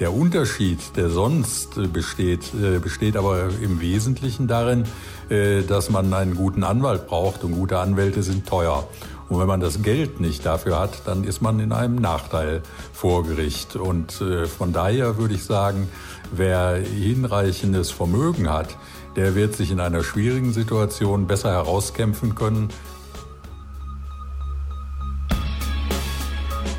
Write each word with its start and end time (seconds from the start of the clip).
Der 0.00 0.12
Unterschied, 0.12 0.96
der 0.96 1.10
sonst 1.10 1.92
besteht, 1.92 2.52
besteht 2.82 3.16
aber 3.16 3.48
im 3.60 3.80
Wesentlichen 3.80 4.46
darin, 4.46 4.84
dass 5.28 5.90
man 5.90 6.14
einen 6.14 6.36
guten 6.36 6.62
Anwalt 6.62 7.08
braucht 7.08 7.42
und 7.42 7.52
gute 7.52 7.80
Anwälte 7.80 8.22
sind 8.22 8.46
teuer. 8.46 8.86
Und 9.28 9.40
wenn 9.40 9.46
man 9.46 9.60
das 9.60 9.82
Geld 9.82 10.20
nicht 10.20 10.46
dafür 10.46 10.78
hat, 10.78 11.06
dann 11.06 11.24
ist 11.24 11.42
man 11.42 11.60
in 11.60 11.72
einem 11.72 11.96
Nachteil 11.96 12.62
vor 12.92 13.24
Gericht. 13.24 13.76
Und 13.76 14.20
äh, 14.20 14.46
von 14.46 14.72
daher 14.72 15.18
würde 15.18 15.34
ich 15.34 15.44
sagen, 15.44 15.88
wer 16.30 16.76
hinreichendes 16.76 17.90
Vermögen 17.90 18.48
hat, 18.48 18.76
der 19.16 19.34
wird 19.34 19.54
sich 19.54 19.70
in 19.70 19.80
einer 19.80 20.02
schwierigen 20.02 20.52
Situation 20.52 21.26
besser 21.26 21.50
herauskämpfen 21.50 22.34
können. 22.34 22.68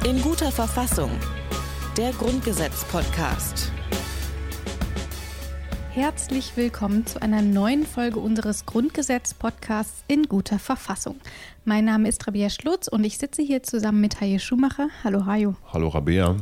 In 0.03 0.21
guter 0.21 0.51
Verfassung. 0.51 1.11
Der 1.99 2.13
Grundgesetz-Podcast. 2.13 3.73
Herzlich 5.91 6.55
willkommen 6.55 7.05
zu 7.05 7.21
einer 7.21 7.41
neuen 7.41 7.85
Folge 7.85 8.21
unseres 8.21 8.65
Grundgesetz-Podcasts 8.65 10.05
in 10.07 10.23
guter 10.23 10.59
Verfassung. 10.59 11.19
Mein 11.65 11.83
Name 11.83 12.07
ist 12.07 12.25
Rabia 12.25 12.49
Schlutz 12.49 12.87
und 12.87 13.03
ich 13.03 13.17
sitze 13.17 13.41
hier 13.41 13.63
zusammen 13.63 13.99
mit 13.99 14.21
Hajo 14.21 14.39
Schumacher. 14.39 14.87
Hallo 15.03 15.25
Hajo. 15.25 15.55
Hallo 15.73 15.89
Rabia. 15.89 16.37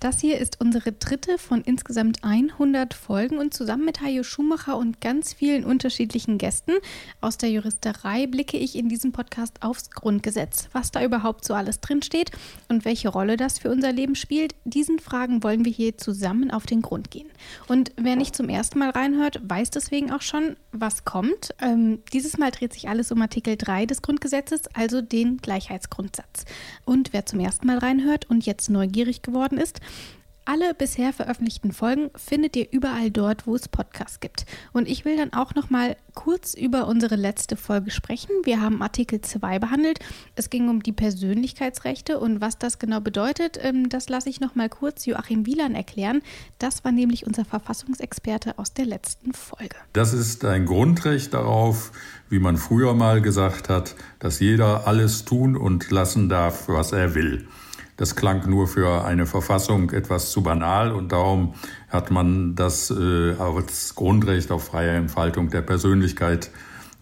Das 0.00 0.20
hier 0.20 0.38
ist 0.38 0.60
unsere 0.60 0.92
dritte 0.92 1.38
von 1.38 1.62
insgesamt 1.62 2.24
100 2.24 2.92
Folgen 2.92 3.38
und 3.38 3.54
zusammen 3.54 3.84
mit 3.84 4.02
Hajo 4.02 4.22
Schumacher 4.22 4.76
und 4.76 5.00
ganz 5.00 5.32
vielen 5.32 5.64
unterschiedlichen 5.64 6.36
Gästen 6.36 6.72
aus 7.20 7.38
der 7.38 7.50
Juristerei 7.50 8.26
blicke 8.26 8.58
ich 8.58 8.76
in 8.76 8.88
diesem 8.88 9.12
Podcast 9.12 9.62
aufs 9.62 9.90
Grundgesetz, 9.90 10.68
was 10.72 10.90
da 10.90 11.02
überhaupt 11.02 11.44
so 11.44 11.54
alles 11.54 11.80
drinsteht 11.80 12.32
und 12.68 12.84
welche 12.84 13.08
Rolle 13.08 13.36
das 13.36 13.58
für 13.58 13.70
unser 13.70 13.92
Leben 13.92 14.14
spielt. 14.14 14.54
Diesen 14.64 14.98
Fragen 14.98 15.42
wollen 15.42 15.64
wir 15.64 15.72
hier 15.72 15.96
zusammen 15.96 16.50
auf 16.50 16.66
den 16.66 16.82
Grund 16.82 17.10
gehen. 17.10 17.28
Und 17.68 17.92
wer 17.96 18.16
nicht 18.16 18.36
zum 18.36 18.48
ersten 18.48 18.78
Mal 18.78 18.90
reinhört, 18.90 19.40
weiß 19.42 19.70
deswegen 19.70 20.12
auch 20.12 20.22
schon, 20.22 20.56
was 20.72 21.04
kommt. 21.04 21.54
Ähm, 21.60 22.00
dieses 22.12 22.36
Mal 22.36 22.50
dreht 22.50 22.72
sich 22.72 22.88
alles 22.88 23.10
um 23.10 23.22
Artikel 23.22 23.56
3 23.56 23.86
des 23.86 24.02
Grundgesetzes, 24.02 24.62
also 24.74 25.00
den 25.00 25.38
Gleichheitsgrundsatz. 25.38 26.44
Und 26.84 27.12
wer 27.12 27.24
zum 27.24 27.40
ersten 27.40 27.66
Mal 27.66 27.78
reinhört 27.78 28.28
und 28.28 28.44
jetzt 28.44 28.68
neugierig 28.68 29.22
geworden 29.22 29.56
ist, 29.56 29.80
alle 30.46 30.74
bisher 30.74 31.12
veröffentlichten 31.12 31.72
Folgen 31.72 32.10
findet 32.16 32.54
ihr 32.56 32.70
überall 32.70 33.10
dort, 33.10 33.46
wo 33.46 33.54
es 33.54 33.68
Podcasts 33.68 34.20
gibt. 34.20 34.44
Und 34.72 34.88
ich 34.88 35.04
will 35.04 35.16
dann 35.16 35.32
auch 35.32 35.54
noch 35.54 35.70
mal 35.70 35.96
kurz 36.14 36.54
über 36.54 36.86
unsere 36.86 37.16
letzte 37.16 37.56
Folge 37.56 37.90
sprechen. 37.90 38.30
Wir 38.44 38.60
haben 38.60 38.82
Artikel 38.82 39.20
2 39.20 39.58
behandelt. 39.58 40.00
Es 40.36 40.50
ging 40.50 40.68
um 40.68 40.82
die 40.82 40.92
Persönlichkeitsrechte 40.92 42.18
und 42.18 42.40
was 42.40 42.58
das 42.58 42.78
genau 42.78 43.00
bedeutet, 43.00 43.58
ähm, 43.62 43.88
das 43.88 44.08
lasse 44.08 44.28
ich 44.28 44.40
noch 44.40 44.54
mal 44.54 44.68
kurz 44.68 45.06
Joachim 45.06 45.46
Wieland 45.46 45.74
erklären. 45.74 46.20
Das 46.58 46.84
war 46.84 46.92
nämlich 46.92 47.26
unser 47.26 47.44
Verfassungsexperte 47.44 48.58
aus 48.58 48.74
der 48.74 48.84
letzten 48.84 49.32
Folge. 49.32 49.76
Das 49.94 50.12
ist 50.12 50.44
ein 50.44 50.66
Grundrecht 50.66 51.32
darauf, 51.32 51.90
wie 52.28 52.38
man 52.38 52.58
früher 52.58 52.94
mal 52.94 53.22
gesagt 53.22 53.70
hat, 53.70 53.94
dass 54.18 54.40
jeder 54.40 54.86
alles 54.86 55.24
tun 55.24 55.56
und 55.56 55.90
lassen 55.90 56.28
darf, 56.28 56.68
was 56.68 56.92
er 56.92 57.14
will. 57.14 57.46
Das 57.96 58.16
klang 58.16 58.48
nur 58.50 58.66
für 58.66 59.04
eine 59.04 59.24
Verfassung 59.24 59.90
etwas 59.90 60.32
zu 60.32 60.42
banal 60.42 60.90
und 60.90 61.12
darum 61.12 61.54
hat 61.88 62.10
man 62.10 62.56
das 62.56 62.90
äh, 62.90 63.34
als 63.38 63.94
Grundrecht 63.94 64.50
auf 64.50 64.64
freie 64.64 64.90
Entfaltung 64.90 65.48
der 65.50 65.62
Persönlichkeit 65.62 66.50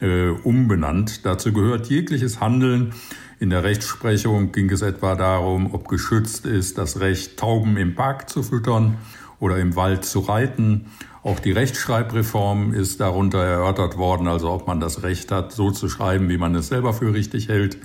äh, 0.01 0.29
umbenannt. 0.29 1.25
Dazu 1.25 1.53
gehört 1.53 1.87
jegliches 1.87 2.41
Handeln. 2.41 2.93
In 3.41 3.51
der 3.51 3.65
Rechtsprechung 3.65 4.53
ging 4.53 4.71
es 4.71 4.83
etwa 4.83 5.15
darum, 5.15 5.75
ob 5.75 5.89
geschützt 5.89 6.45
ist, 6.45 6.77
das 6.77 7.01
Recht, 7.01 7.39
Tauben 7.39 7.77
im 7.77 7.95
Park 7.95 8.29
zu 8.29 8.43
füttern 8.43 8.99
oder 9.41 9.59
im 9.59 9.75
Wald 9.77 10.05
zu 10.05 10.21
reiten. 10.21 10.87
Auch 11.23 11.41
die 11.41 11.53
Rechtschreibreform 11.53 12.75
ist 12.75 13.01
darunter 13.01 13.43
erörtert 13.43 13.97
worden, 13.97 14.29
also 14.29 14.51
ob 14.51 14.67
man 14.67 14.81
das 14.81 15.03
Recht 15.03 15.31
hat, 15.33 15.53
so 15.53 15.71
zu 15.71 15.89
schreiben, 15.89 16.29
wie 16.29 16.39
man 16.39 16.55
es 16.55 16.69
selber 16.69 16.93
für 16.93 17.15
richtig 17.15 17.49
hält. 17.49 17.79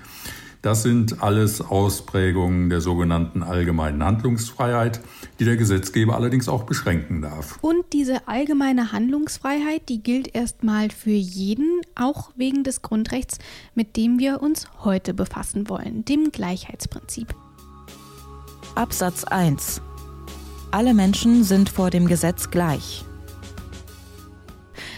Das 0.62 0.84
sind 0.84 1.22
alles 1.22 1.62
Ausprägungen 1.62 2.70
der 2.70 2.82
sogenannten 2.82 3.44
allgemeinen 3.44 4.04
Handlungsfreiheit, 4.04 5.02
die 5.40 5.46
der 5.46 5.56
Gesetzgeber 5.56 6.16
allerdings 6.16 6.50
auch 6.50 6.64
beschränken 6.64 7.22
darf. 7.22 7.60
Und 7.62 7.94
diese 7.94 8.28
allgemeine 8.28 8.92
Handlungsfreiheit, 8.92 9.88
die 9.90 10.02
gilt 10.02 10.34
erstmal 10.36 10.90
für 10.90 11.12
jeden, 11.12 11.82
auch 11.96 12.32
wegen 12.36 12.64
des 12.64 12.82
Grundrechts, 12.82 13.38
mit 13.76 13.96
dem 13.98 14.20
wir 14.20 14.42
uns 14.42 14.68
heute 14.84 15.14
befassen 15.14 15.70
wollen, 15.70 16.06
dem 16.06 16.32
Gleichheitsprinzip. 16.32 17.36
Absatz 18.76 19.24
1. 19.24 19.82
Alle 20.72 20.94
Menschen 20.94 21.44
sind 21.44 21.70
vor 21.70 21.90
dem 21.90 22.08
Gesetz 22.08 22.52
gleich. 22.52 23.06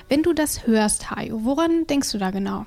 Wenn 0.10 0.24
du 0.24 0.34
das 0.34 0.66
hörst, 0.66 1.12
Hajo, 1.12 1.46
woran 1.46 1.86
denkst 1.86 2.12
du 2.12 2.18
da 2.18 2.32
genau? 2.32 2.66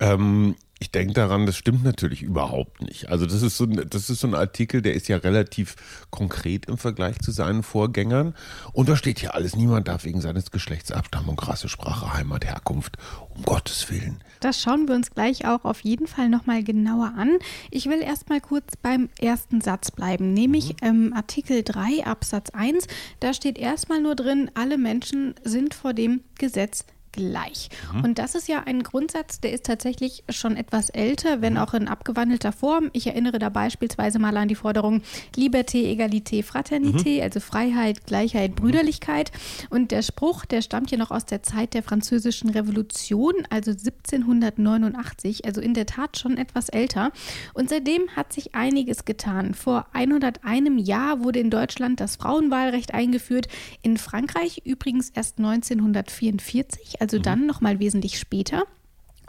Ähm, 0.00 0.56
ich 0.80 0.90
denke 0.90 1.12
daran, 1.12 1.44
das 1.44 1.58
stimmt 1.58 1.84
natürlich 1.84 2.22
überhaupt 2.22 2.80
nicht. 2.80 3.10
Also 3.10 3.26
das 3.26 3.42
ist 3.42 3.58
so 3.58 3.64
ein, 3.64 3.86
das 3.88 4.08
ist 4.08 4.20
so 4.20 4.26
ein 4.26 4.34
Artikel, 4.34 4.80
der 4.80 4.94
ist 4.94 5.08
ja 5.08 5.18
relativ 5.18 5.76
konkret 6.08 6.66
im 6.66 6.78
Vergleich 6.78 7.18
zu 7.18 7.32
seinen 7.32 7.62
Vorgängern. 7.62 8.34
Und 8.72 8.88
da 8.88 8.96
steht 8.96 9.20
hier 9.20 9.34
alles, 9.34 9.54
niemand 9.54 9.88
darf 9.88 10.04
wegen 10.04 10.22
seines 10.22 10.50
Geschlechts, 10.50 10.90
Abstammung, 10.90 11.38
Rasse, 11.38 11.68
Sprache, 11.68 12.14
Heimat, 12.14 12.46
Herkunft, 12.46 12.96
um 13.28 13.42
Gottes 13.42 13.90
Willen. 13.90 14.24
Das 14.40 14.58
schauen 14.58 14.88
wir 14.88 14.94
uns 14.94 15.10
gleich 15.10 15.46
auch 15.46 15.66
auf 15.66 15.80
jeden 15.80 16.06
Fall 16.06 16.30
nochmal 16.30 16.64
genauer 16.64 17.12
an. 17.14 17.36
Ich 17.70 17.84
will 17.84 18.00
erstmal 18.00 18.40
kurz 18.40 18.74
beim 18.76 19.10
ersten 19.20 19.60
Satz 19.60 19.90
bleiben, 19.90 20.32
nämlich 20.32 20.70
mhm. 20.70 20.88
ähm, 20.88 21.12
Artikel 21.14 21.62
3 21.62 22.06
Absatz 22.06 22.48
1. 22.50 22.86
Da 23.20 23.34
steht 23.34 23.58
erstmal 23.58 24.00
nur 24.00 24.14
drin, 24.14 24.50
alle 24.54 24.78
Menschen 24.78 25.34
sind 25.44 25.74
vor 25.74 25.92
dem 25.92 26.22
Gesetz 26.38 26.86
gleich. 27.12 27.68
Mhm. 27.92 28.04
Und 28.04 28.18
das 28.18 28.34
ist 28.34 28.48
ja 28.48 28.62
ein 28.64 28.82
Grundsatz, 28.82 29.40
der 29.40 29.52
ist 29.52 29.66
tatsächlich 29.66 30.24
schon 30.28 30.56
etwas 30.56 30.90
älter, 30.90 31.40
wenn 31.40 31.54
mhm. 31.54 31.58
auch 31.58 31.74
in 31.74 31.88
abgewandelter 31.88 32.52
Form. 32.52 32.90
Ich 32.92 33.06
erinnere 33.06 33.38
da 33.38 33.48
beispielsweise 33.48 34.18
mal 34.18 34.36
an 34.36 34.48
die 34.48 34.54
Forderung 34.54 35.02
Liberté, 35.36 35.84
Egalité, 35.86 36.44
Fraternité, 36.44 37.16
mhm. 37.16 37.22
also 37.22 37.40
Freiheit, 37.40 38.06
Gleichheit, 38.06 38.54
Brüderlichkeit. 38.54 39.32
Und 39.70 39.90
der 39.90 40.02
Spruch, 40.02 40.44
der 40.44 40.62
stammt 40.62 40.90
ja 40.90 40.98
noch 40.98 41.10
aus 41.10 41.24
der 41.24 41.42
Zeit 41.42 41.74
der 41.74 41.82
Französischen 41.82 42.50
Revolution, 42.50 43.34
also 43.50 43.70
1789, 43.70 45.44
also 45.44 45.60
in 45.60 45.74
der 45.74 45.86
Tat 45.86 46.18
schon 46.18 46.36
etwas 46.36 46.68
älter. 46.68 47.12
Und 47.54 47.70
seitdem 47.70 48.08
hat 48.16 48.32
sich 48.32 48.54
einiges 48.54 49.04
getan. 49.04 49.54
Vor 49.54 49.86
101 49.92 50.86
Jahr 50.86 51.22
wurde 51.22 51.40
in 51.40 51.50
Deutschland 51.50 52.00
das 52.00 52.16
Frauenwahlrecht 52.16 52.94
eingeführt, 52.94 53.48
in 53.82 53.96
Frankreich 53.96 54.62
übrigens 54.64 55.10
erst 55.10 55.38
1944 55.38 56.99
also 57.00 57.18
mhm. 57.18 57.22
dann 57.22 57.46
nochmal 57.46 57.80
wesentlich 57.80 58.18
später. 58.18 58.64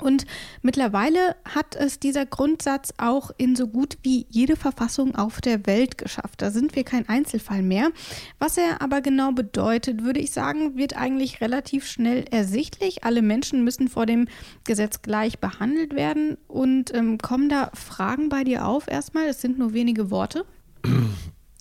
Und 0.01 0.25
mittlerweile 0.61 1.35
hat 1.45 1.75
es 1.75 1.99
dieser 1.99 2.25
Grundsatz 2.25 2.93
auch 2.97 3.31
in 3.37 3.55
so 3.55 3.67
gut 3.67 3.97
wie 4.01 4.25
jede 4.29 4.55
Verfassung 4.55 5.15
auf 5.15 5.41
der 5.41 5.67
Welt 5.67 5.97
geschafft. 5.97 6.41
Da 6.41 6.49
sind 6.49 6.75
wir 6.75 6.83
kein 6.83 7.07
Einzelfall 7.07 7.61
mehr. 7.61 7.91
Was 8.39 8.57
er 8.57 8.81
aber 8.81 9.01
genau 9.01 9.31
bedeutet, 9.31 10.03
würde 10.03 10.19
ich 10.19 10.31
sagen, 10.31 10.75
wird 10.75 10.97
eigentlich 10.97 11.39
relativ 11.39 11.85
schnell 11.85 12.25
ersichtlich. 12.31 13.03
Alle 13.03 13.21
Menschen 13.21 13.63
müssen 13.63 13.87
vor 13.87 14.07
dem 14.07 14.27
Gesetz 14.63 15.03
gleich 15.03 15.39
behandelt 15.39 15.95
werden. 15.95 16.37
Und 16.47 16.93
ähm, 16.95 17.19
kommen 17.19 17.47
da 17.47 17.69
Fragen 17.75 18.29
bei 18.29 18.43
dir 18.43 18.67
auf 18.67 18.87
erstmal? 18.89 19.27
Es 19.27 19.41
sind 19.41 19.59
nur 19.59 19.73
wenige 19.73 20.09
Worte. 20.09 20.45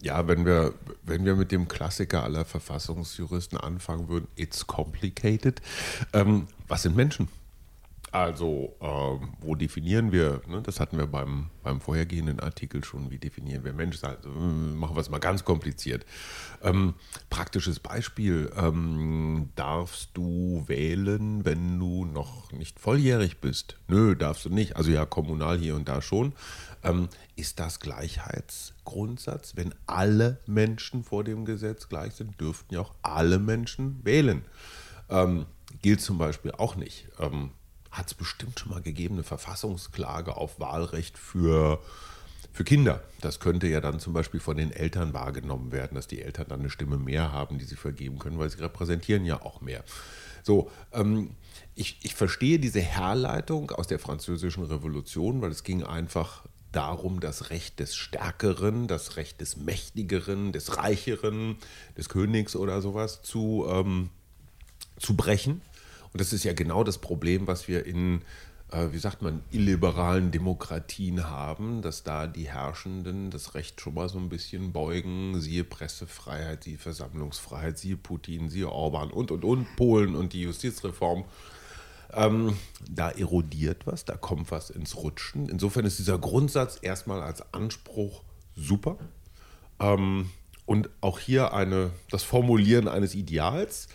Ja, 0.03 0.27
wenn 0.27 0.47
wir, 0.47 0.75
wenn 1.03 1.25
wir 1.25 1.37
mit 1.37 1.53
dem 1.53 1.69
Klassiker 1.69 2.25
aller 2.25 2.45
Verfassungsjuristen 2.45 3.59
anfangen 3.59 4.09
würden, 4.09 4.29
it's 4.37 4.67
complicated. 4.67 5.61
Ähm, 6.13 6.47
was 6.69 6.83
sind 6.83 6.97
Menschen? 6.97 7.29
Also, 8.13 8.75
ähm, 8.81 9.35
wo 9.41 9.55
definieren 9.55 10.11
wir, 10.11 10.43
ne, 10.49 10.63
das 10.63 10.81
hatten 10.81 10.99
wir 10.99 11.07
beim, 11.07 11.51
beim 11.63 11.81
vorhergehenden 11.81 12.41
Artikel 12.41 12.83
schon, 12.83 13.11
wie 13.11 13.19
definieren 13.19 13.63
wir 13.63 13.73
Menschen? 13.73 14.05
Also, 14.05 14.29
machen 14.31 14.97
wir 14.97 15.01
es 15.01 15.11
mal 15.11 15.21
ganz 15.21 15.45
kompliziert. 15.45 16.05
Ähm, 16.63 16.95
praktisches 17.29 17.79
Beispiel, 17.79 18.51
ähm, 18.57 19.51
darfst 19.55 20.11
du 20.15 20.65
wählen, 20.67 21.45
wenn 21.45 21.79
du 21.79 22.05
noch 22.05 22.51
nicht 22.51 22.81
volljährig 22.81 23.41
bist? 23.41 23.79
Nö, 23.87 24.17
darfst 24.17 24.45
du 24.45 24.51
nicht. 24.51 24.77
Also 24.77 24.91
ja, 24.91 25.07
kommunal 25.07 25.59
hier 25.59 25.77
und 25.77 25.89
da 25.89 26.03
schon. 26.03 26.33
Ähm, 26.83 27.09
ist 27.37 27.61
das 27.61 27.79
Gleichheitsgrundsatz? 27.79 29.55
Wenn 29.55 29.73
alle 29.87 30.41
Menschen 30.47 31.05
vor 31.05 31.23
dem 31.23 31.45
Gesetz 31.45 31.89
gleich 31.89 32.15
sind, 32.15 32.41
dürften 32.41 32.75
ja 32.75 32.81
auch 32.81 32.95
alle 33.03 33.39
Menschen 33.39 34.05
wählen. 34.05 34.45
Ähm, 35.09 35.47
gilt 35.83 36.01
zum 36.01 36.19
Beispiel 36.19 36.51
auch 36.53 36.75
nicht. 36.75 37.09
Hat 37.91 38.07
es 38.07 38.15
bestimmt 38.15 38.59
schon 38.59 38.71
mal 38.71 38.83
gegeben, 38.83 39.15
eine 39.15 39.25
Verfassungsklage 39.25 40.37
auf 40.37 40.61
Wahlrecht 40.61 41.19
für, 41.19 41.81
für 42.53 42.65
Kinder. 42.65 43.03
Das 43.21 43.41
könnte 43.41 43.67
ja 43.67 43.81
dann 43.81 44.01
zum 44.01 44.13
Beispiel 44.13 44.41
von 44.41 44.57
den 44.57 44.73
Eltern 44.73 45.13
wahrgenommen 45.13 45.73
werden, 45.73 45.95
dass 45.95 46.07
die 46.07 46.23
Eltern 46.23 46.47
dann 46.49 46.61
eine 46.61 46.71
Stimme 46.71 46.99
mehr 46.99 47.33
haben, 47.33 47.59
die 47.59 47.65
sie 47.65 47.77
vergeben 47.77 48.19
können, 48.19 48.39
weil 48.39 48.51
sie 48.51 48.61
repräsentieren 48.61 49.25
ja 49.25 49.43
auch 49.43 49.61
mehr. 49.61 49.85
So, 50.43 50.71
ähm, 50.93 51.31
ich, 51.75 51.99
ich 52.03 52.15
verstehe 52.15 52.59
diese 52.59 52.81
Herleitung 52.81 53.71
aus 53.71 53.87
der 53.87 53.99
Französischen 53.99 54.65
Revolution, 54.65 55.41
weil 55.43 55.51
es 55.51 55.65
ging 55.65 55.83
einfach 55.83 56.45
darum, 56.73 57.21
das 57.21 57.51
Recht 57.51 57.81
des 57.81 57.97
Stärkeren, 57.97 58.87
das 58.87 59.17
Recht 59.17 59.41
des 59.41 59.57
Mächtigeren, 59.57 60.53
des 60.53 60.77
Reicheren, 60.77 61.57
des 61.97 62.09
Königs 62.09 62.55
oder 62.57 62.81
sowas 62.81 63.23
zu, 63.23 63.67
ähm, 63.69 64.11
zu 64.99 65.17
brechen. 65.17 65.63
Und 66.13 66.21
das 66.21 66.33
ist 66.33 66.45
ja 66.45 66.53
genau 66.53 66.85
das 66.85 66.99
Problem, 66.99 67.47
was 67.47 67.69
wir 67.69 67.87
in, 67.87 68.23
äh, 68.73 68.89
wie 68.91 68.99
sagt 68.99 69.23
man, 69.23 69.43
illiberalen 69.51 70.31
Demokratien 70.31 71.29
haben, 71.29 71.83
dass 71.83 72.03
da 72.03 72.27
die 72.27 72.49
Herrschenden 72.49 73.31
das 73.31 73.55
Recht 73.55 73.81
schon 73.81 73.95
mal 73.95 74.09
so 74.09 74.19
ein 74.19 74.29
bisschen 74.29 74.73
beugen. 74.73 75.41
Siehe 75.41 75.65
Pressefreiheit, 75.65 76.65
siehe 76.65 76.79
Versammlungsfreiheit, 76.79 77.79
siehe 77.79 77.97
Putin, 77.97 78.49
siehe 78.49 78.69
Orban 78.69 79.11
und, 79.11 79.31
und, 79.31 79.45
und, 79.45 79.77
Polen 79.77 80.17
und 80.17 80.33
die 80.33 80.43
Justizreform. 80.43 81.25
Ähm, 82.13 82.57
da 82.91 83.11
erodiert 83.11 83.87
was, 83.87 84.05
da 84.05 84.17
kommt 84.17 84.51
was 84.51 84.71
ins 84.71 84.97
Rutschen. 84.97 85.49
Insofern 85.49 85.85
ist 85.85 86.01
dieser 86.01 86.19
Grundsatz 86.19 86.79
erstmal 86.83 87.23
als 87.23 87.55
Anspruch 87.55 88.23
super. 88.57 88.99
Ähm, 89.79 90.31
und 90.67 90.89
auch 91.01 91.19
hier 91.19 91.53
eine, 91.53 91.91
das 92.11 92.23
Formulieren 92.23 92.89
eines 92.89 93.15
Ideals 93.15 93.89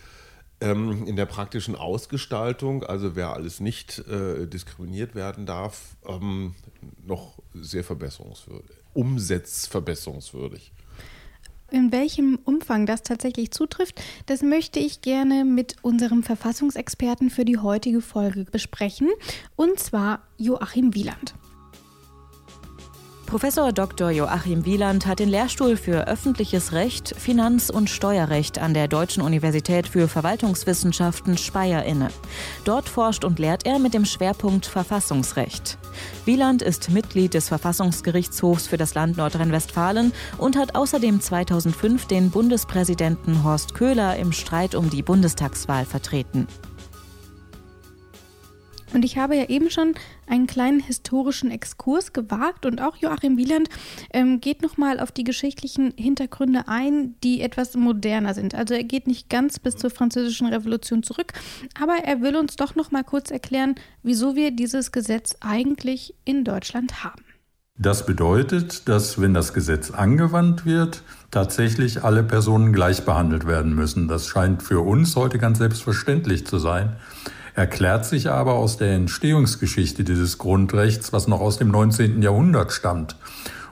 ähm, 0.62 1.06
in 1.06 1.16
der 1.16 1.26
praktischen 1.26 1.76
Ausgestaltung, 1.76 2.84
also 2.84 3.16
wer 3.16 3.34
alles 3.34 3.60
nicht 3.60 4.00
äh, 4.08 4.48
diskriminiert 4.48 5.16
werden 5.16 5.46
darf, 5.46 5.96
ähm, 6.08 6.56
noch 7.06 7.40
sehr 7.54 7.84
verbesserungswürdig, 7.84 8.78
umsetzverbesserungswürdig. 8.94 10.72
In 11.72 11.92
welchem 11.92 12.40
Umfang 12.46 12.86
das 12.86 13.02
tatsächlich 13.02 13.52
zutrifft, 13.52 14.02
das 14.28 14.44
möchte 14.44 14.80
ich 14.80 15.02
gerne 15.02 15.44
mit 15.44 15.76
unserem 15.82 16.22
Verfassungsexperten 16.22 17.30
für 17.30 17.44
die 17.44 17.58
heutige 17.58 18.02
Folge 18.02 18.46
besprechen, 18.46 19.10
und 19.56 19.80
zwar 19.80 20.22
Joachim 20.38 20.94
Wieland. 20.94 21.34
Professor 23.36 23.74
Dr. 23.74 24.12
Joachim 24.12 24.64
Wieland 24.64 25.06
hat 25.06 25.20
den 25.20 25.28
Lehrstuhl 25.28 25.76
für 25.76 26.08
öffentliches 26.08 26.72
Recht, 26.72 27.14
Finanz- 27.18 27.70
und 27.70 27.90
Steuerrecht 27.90 28.60
an 28.60 28.74
der 28.74 28.88
Deutschen 28.88 29.22
Universität 29.22 29.90
für 29.90 30.08
Verwaltungswissenschaften 30.08 31.38
Speyer 31.38 31.84
inne. 31.84 32.08
Dort 32.64 32.88
forscht 32.88 33.26
und 33.26 33.38
lehrt 33.38 33.66
er 33.66 33.78
mit 33.78 33.94
dem 33.94 34.06
Schwerpunkt 34.06 34.66
Verfassungsrecht. 34.66 35.78
Wieland 36.24 36.62
ist 36.62 36.92
Mitglied 36.92 37.34
des 37.34 37.50
Verfassungsgerichtshofs 37.50 38.68
für 38.68 38.78
das 38.78 38.94
Land 38.94 39.18
Nordrhein-Westfalen 39.18 40.14
und 40.38 40.56
hat 40.56 40.76
außerdem 40.76 41.20
2005 41.20 42.06
den 42.06 42.30
Bundespräsidenten 42.30 43.44
Horst 43.44 43.74
Köhler 43.74 44.16
im 44.16 44.32
Streit 44.32 44.76
um 44.76 44.90
die 44.90 45.04
Bundestagswahl 45.04 45.84
vertreten. 45.84 46.48
Und 48.96 49.04
ich 49.04 49.18
habe 49.18 49.36
ja 49.36 49.50
eben 49.50 49.70
schon 49.70 49.94
einen 50.26 50.48
kleinen 50.48 50.80
historischen 50.80 51.52
Exkurs 51.52 52.14
gewagt 52.14 52.66
und 52.66 52.82
auch 52.82 52.96
Joachim 52.96 53.36
Wieland 53.36 53.68
ähm, 54.14 54.40
geht 54.40 54.62
nochmal 54.62 55.02
auf 55.02 55.12
die 55.12 55.26
geschichtlichen 55.26 55.94
Hintergründe 55.98 56.70
ein, 56.70 57.16
die 57.22 57.42
etwas 57.42 57.76
moderner 57.76 58.34
sind. 58.34 58.56
Also 58.56 58.74
er 58.74 58.86
geht 58.86 59.06
nicht 59.06 59.30
ganz 59.30 59.60
bis 59.60 59.76
zur 59.76 59.90
Französischen 59.90 60.48
Revolution 60.48 61.04
zurück, 61.04 61.34
aber 61.78 62.06
er 62.06 62.22
will 62.22 62.38
uns 62.38 62.56
doch 62.56 62.76
nochmal 62.76 63.04
kurz 63.04 63.32
erklären, 63.32 63.76
wieso 64.02 64.38
wir 64.38 64.52
dieses 64.52 64.94
Gesetz 64.94 65.36
eigentlich 65.42 66.16
in 66.24 66.46
Deutschland 66.46 67.04
haben. 67.04 67.22
Das 67.78 68.06
bedeutet, 68.06 68.88
dass 68.88 69.20
wenn 69.20 69.34
das 69.34 69.54
Gesetz 69.54 69.92
angewandt 69.92 70.66
wird, 70.66 71.04
tatsächlich 71.32 72.06
alle 72.06 72.24
Personen 72.24 72.72
gleich 72.72 73.04
behandelt 73.04 73.46
werden 73.46 73.76
müssen. 73.76 74.08
Das 74.08 74.26
scheint 74.26 74.64
für 74.64 74.80
uns 74.80 75.18
heute 75.18 75.38
ganz 75.38 75.58
selbstverständlich 75.58 76.48
zu 76.48 76.60
sein 76.60 76.96
erklärt 77.56 78.06
sich 78.06 78.30
aber 78.30 78.54
aus 78.54 78.78
der 78.78 78.94
Entstehungsgeschichte 78.94 80.04
dieses 80.04 80.38
Grundrechts, 80.38 81.14
was 81.14 81.28
noch 81.28 81.40
aus 81.40 81.58
dem 81.58 81.70
19. 81.70 82.22
Jahrhundert 82.22 82.72
stammt. 82.72 83.16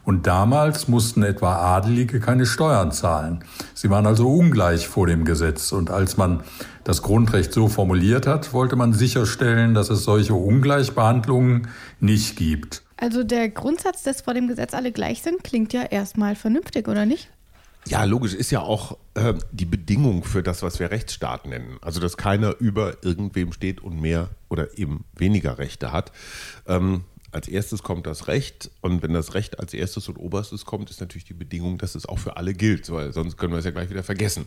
Und 0.06 0.27
damals 0.27 0.88
mussten 0.89 1.24
etwa 1.24 1.56
Adelige 1.75 2.19
keine 2.19 2.45
Steuern 2.45 2.91
zahlen. 2.91 3.44
Sie 3.74 3.89
waren 3.89 4.06
also 4.06 4.30
ungleich 4.30 4.88
vor 4.88 5.07
dem 5.07 5.24
Gesetz. 5.24 5.71
Und 5.71 5.91
als 5.91 6.18
man 6.18 6.44
das 6.83 7.01
Grundrecht 7.01 7.53
so 7.53 7.69
formuliert 7.69 8.27
hat, 8.27 8.51
wollte 8.51 8.75
man 8.75 8.94
sicherstellen, 8.94 9.74
dass 9.74 9.89
es 9.89 10.03
solche 10.03 10.33
Ungleichbehandlungen 10.33 11.69
nicht 12.01 12.36
gibt. 12.36 12.81
Also 12.97 13.24
der 13.24 13.50
Grundsatz, 13.50 14.03
dass 14.03 14.21
vor 14.21 14.33
dem 14.33 14.47
Gesetz 14.47 14.74
alle 14.74 14.91
gleich 14.91 15.21
sind, 15.21 15.44
klingt 15.44 15.71
ja 15.71 15.83
erstmal 15.83 16.36
vernünftig, 16.36 16.88
oder 16.88 17.06
nicht? 17.06 17.29
Ja, 17.88 18.03
logisch 18.06 18.33
ist 18.33 18.51
ja 18.51 18.62
auch 18.62 18.97
äh, 19.13 19.33
die 19.51 19.65
Bedingung 19.65 20.24
für 20.24 20.41
das, 20.41 20.63
was 20.63 20.80
wir 20.80 20.91
Rechtsstaat 20.91 21.45
nennen. 21.45 21.77
Also, 21.81 22.00
dass 22.00 22.18
keiner 22.18 22.56
über 22.59 23.03
irgendwem 23.03 23.51
steht 23.51 23.81
und 23.81 24.00
mehr 24.00 24.30
oder 24.50 24.77
eben 24.77 25.06
weniger 25.15 25.57
Rechte 25.57 25.91
hat. 25.91 26.12
Ähm, 26.65 27.03
als 27.33 27.47
erstes 27.47 27.81
kommt 27.81 28.06
das 28.06 28.27
Recht 28.27 28.69
und 28.81 29.01
wenn 29.01 29.13
das 29.13 29.33
Recht 29.33 29.59
als 29.59 29.74
erstes 29.74 30.07
und 30.07 30.18
oberstes 30.18 30.65
kommt, 30.65 30.91
ist 30.91 31.01
natürlich 31.01 31.25
die 31.25 31.33
Bedingung, 31.33 31.80
dass 31.80 31.95
es 31.95 32.06
auch 32.06 32.19
für 32.19 32.38
alle 32.38 32.53
gilt, 32.53 32.91
weil 32.91 33.12
sonst 33.12 33.38
können 33.38 33.53
wir 33.53 33.57
es 33.57 33.65
ja 33.65 33.71
gleich 33.71 33.89
wieder 33.89 34.03
vergessen. 34.03 34.45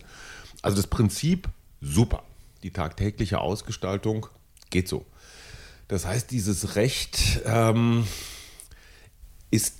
Also 0.61 0.77
das 0.77 0.87
Prinzip 0.87 1.49
super. 1.81 2.23
Die 2.63 2.71
tagtägliche 2.71 3.39
Ausgestaltung 3.39 4.27
geht 4.69 4.87
so. 4.87 5.05
Das 5.89 6.05
heißt, 6.05 6.31
dieses 6.31 6.75
Recht 6.75 7.41
ähm, 7.45 8.07
ist 9.51 9.75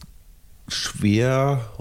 schwer 0.67 1.71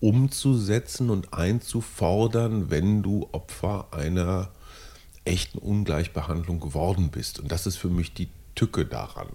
umzusetzen 0.00 1.10
und 1.10 1.34
einzufordern, 1.34 2.70
wenn 2.70 3.02
du 3.02 3.28
Opfer 3.32 3.88
einer 3.90 4.50
echten 5.24 5.58
Ungleichbehandlung 5.58 6.60
geworden 6.60 7.10
bist. 7.10 7.38
Und 7.38 7.52
das 7.52 7.66
ist 7.66 7.76
für 7.76 7.88
mich 7.88 8.14
die 8.14 8.28
Tücke 8.54 8.86
daran. 8.86 9.28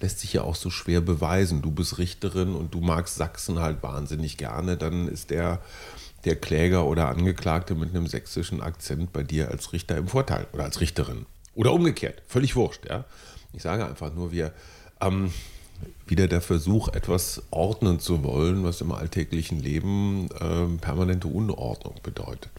Lässt 0.00 0.20
sich 0.20 0.32
ja 0.32 0.42
auch 0.42 0.54
so 0.54 0.70
schwer 0.70 1.00
beweisen. 1.00 1.62
Du 1.62 1.70
bist 1.70 1.98
Richterin 1.98 2.54
und 2.54 2.74
du 2.74 2.80
magst 2.80 3.16
Sachsen 3.16 3.58
halt 3.58 3.82
wahnsinnig 3.82 4.36
gerne, 4.36 4.76
dann 4.76 5.08
ist 5.08 5.30
der, 5.30 5.60
der 6.24 6.36
Kläger 6.36 6.86
oder 6.86 7.08
Angeklagte 7.08 7.74
mit 7.74 7.90
einem 7.90 8.06
sächsischen 8.06 8.60
Akzent 8.60 9.12
bei 9.12 9.22
dir 9.22 9.50
als 9.50 9.72
Richter 9.72 9.96
im 9.96 10.08
Vorteil 10.08 10.46
oder 10.52 10.64
als 10.64 10.80
Richterin. 10.80 11.26
Oder 11.54 11.72
umgekehrt, 11.72 12.22
völlig 12.26 12.54
wurscht. 12.54 12.88
Ja? 12.88 13.04
Ich 13.52 13.62
sage 13.62 13.86
einfach 13.86 14.14
nur, 14.14 14.30
wir, 14.30 14.52
ähm, 15.00 15.32
wieder 16.06 16.28
der 16.28 16.40
Versuch, 16.40 16.88
etwas 16.88 17.42
ordnen 17.50 18.00
zu 18.00 18.24
wollen, 18.24 18.64
was 18.64 18.80
im 18.80 18.92
alltäglichen 18.92 19.60
Leben 19.60 20.28
äh, 20.40 20.80
permanente 20.80 21.28
Unordnung 21.28 21.94
bedeutet. 22.02 22.50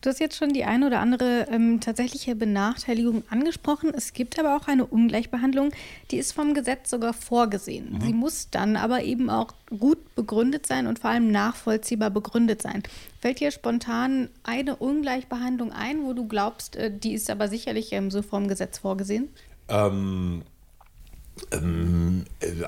Du 0.00 0.10
hast 0.10 0.20
jetzt 0.20 0.36
schon 0.36 0.52
die 0.52 0.64
eine 0.64 0.86
oder 0.86 1.00
andere 1.00 1.48
ähm, 1.50 1.80
tatsächliche 1.80 2.36
Benachteiligung 2.36 3.24
angesprochen. 3.28 3.92
Es 3.94 4.12
gibt 4.12 4.38
aber 4.38 4.56
auch 4.56 4.68
eine 4.68 4.86
Ungleichbehandlung, 4.86 5.70
die 6.10 6.18
ist 6.18 6.32
vom 6.32 6.54
Gesetz 6.54 6.90
sogar 6.90 7.12
vorgesehen. 7.12 7.94
Mhm. 7.94 8.00
Sie 8.02 8.12
muss 8.12 8.48
dann 8.50 8.76
aber 8.76 9.02
eben 9.02 9.30
auch 9.30 9.54
gut 9.78 10.14
begründet 10.14 10.66
sein 10.66 10.86
und 10.86 11.00
vor 11.00 11.10
allem 11.10 11.32
nachvollziehbar 11.32 12.10
begründet 12.10 12.62
sein. 12.62 12.82
Fällt 13.20 13.40
dir 13.40 13.50
spontan 13.50 14.28
eine 14.44 14.76
Ungleichbehandlung 14.76 15.72
ein, 15.72 16.04
wo 16.04 16.12
du 16.12 16.28
glaubst, 16.28 16.76
äh, 16.76 16.96
die 16.96 17.14
ist 17.14 17.30
aber 17.30 17.48
sicherlich 17.48 17.92
ähm, 17.92 18.10
so 18.10 18.22
vom 18.22 18.48
Gesetz 18.48 18.78
vorgesehen? 18.78 19.28
Ähm, 19.68 19.76
ähm, 19.76 20.42
äh, 20.42 20.55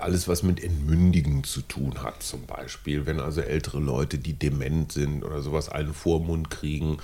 alles, 0.01 0.29
was 0.29 0.43
mit 0.43 0.63
Entmündigen 0.63 1.45
zu 1.45 1.63
tun 1.63 2.03
hat, 2.03 2.23
zum 2.23 2.47
Beispiel. 2.47 3.07
Wenn 3.07 3.21
also 3.21 3.41
ältere 3.41 3.81
Leute, 3.81 4.19
die 4.19 4.35
dement 4.35 4.93
sind 4.93 5.25
oder 5.25 5.43
sowas, 5.43 5.69
einen 5.69 5.95
Vormund 5.95 6.51
kriegen 6.51 6.99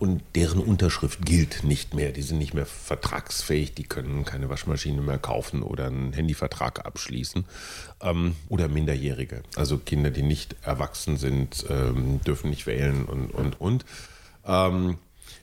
und 0.00 0.22
deren 0.34 0.60
Unterschrift 0.60 1.24
gilt 1.24 1.62
nicht 1.62 1.94
mehr. 1.94 2.10
Die 2.10 2.22
sind 2.22 2.38
nicht 2.38 2.54
mehr 2.54 2.64
vertragsfähig, 2.64 3.74
die 3.74 3.84
können 3.84 4.24
keine 4.24 4.48
Waschmaschine 4.48 5.02
mehr 5.02 5.18
kaufen 5.18 5.62
oder 5.62 5.86
einen 5.86 6.14
Handyvertrag 6.14 6.86
abschließen. 6.86 7.44
Ähm, 8.00 8.34
oder 8.48 8.68
Minderjährige, 8.68 9.42
also 9.56 9.76
Kinder, 9.76 10.10
die 10.10 10.22
nicht 10.22 10.56
erwachsen 10.62 11.18
sind, 11.18 11.66
ähm, 11.68 12.20
dürfen 12.22 12.48
nicht 12.48 12.66
wählen 12.66 13.04
und, 13.04 13.30
und, 13.30 13.60
und. 13.60 13.84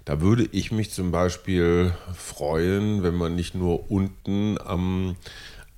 Da 0.05 0.21
würde 0.21 0.47
ich 0.51 0.71
mich 0.71 0.91
zum 0.91 1.11
Beispiel 1.11 1.93
freuen, 2.15 3.03
wenn 3.03 3.15
man 3.15 3.35
nicht 3.35 3.55
nur 3.55 3.91
unten 3.91 4.57
am, 4.63 5.15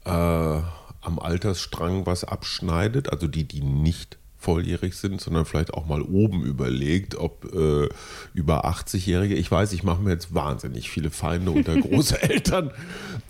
äh, 0.05 0.09
am 0.09 1.19
Altersstrang 1.19 2.05
was 2.05 2.23
abschneidet, 2.23 3.11
also 3.11 3.27
die, 3.27 3.47
die 3.47 3.61
nicht 3.61 4.19
volljährig 4.39 4.95
sind, 4.95 5.19
sondern 5.19 5.45
vielleicht 5.45 5.73
auch 5.73 5.85
mal 5.85 6.01
oben 6.01 6.43
überlegt, 6.43 7.15
ob 7.15 7.53
äh, 7.53 7.89
über 8.33 8.65
80-Jährige, 8.65 9.35
ich 9.35 9.51
weiß, 9.51 9.73
ich 9.73 9.83
mache 9.83 10.01
mir 10.01 10.11
jetzt 10.11 10.33
wahnsinnig 10.33 10.89
viele 10.89 11.09
Feinde 11.09 11.51
unter 11.51 11.75
Großeltern 11.81 12.71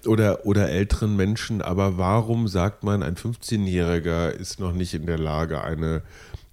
oder, 0.05 0.45
oder 0.45 0.69
älteren 0.69 1.15
Menschen, 1.15 1.63
aber 1.63 1.97
warum 1.97 2.47
sagt 2.47 2.83
man, 2.83 3.01
ein 3.01 3.15
15-Jähriger 3.15 4.29
ist 4.29 4.59
noch 4.59 4.71
nicht 4.71 4.93
in 4.93 5.07
der 5.07 5.17
Lage, 5.17 5.63
eine 5.63 6.03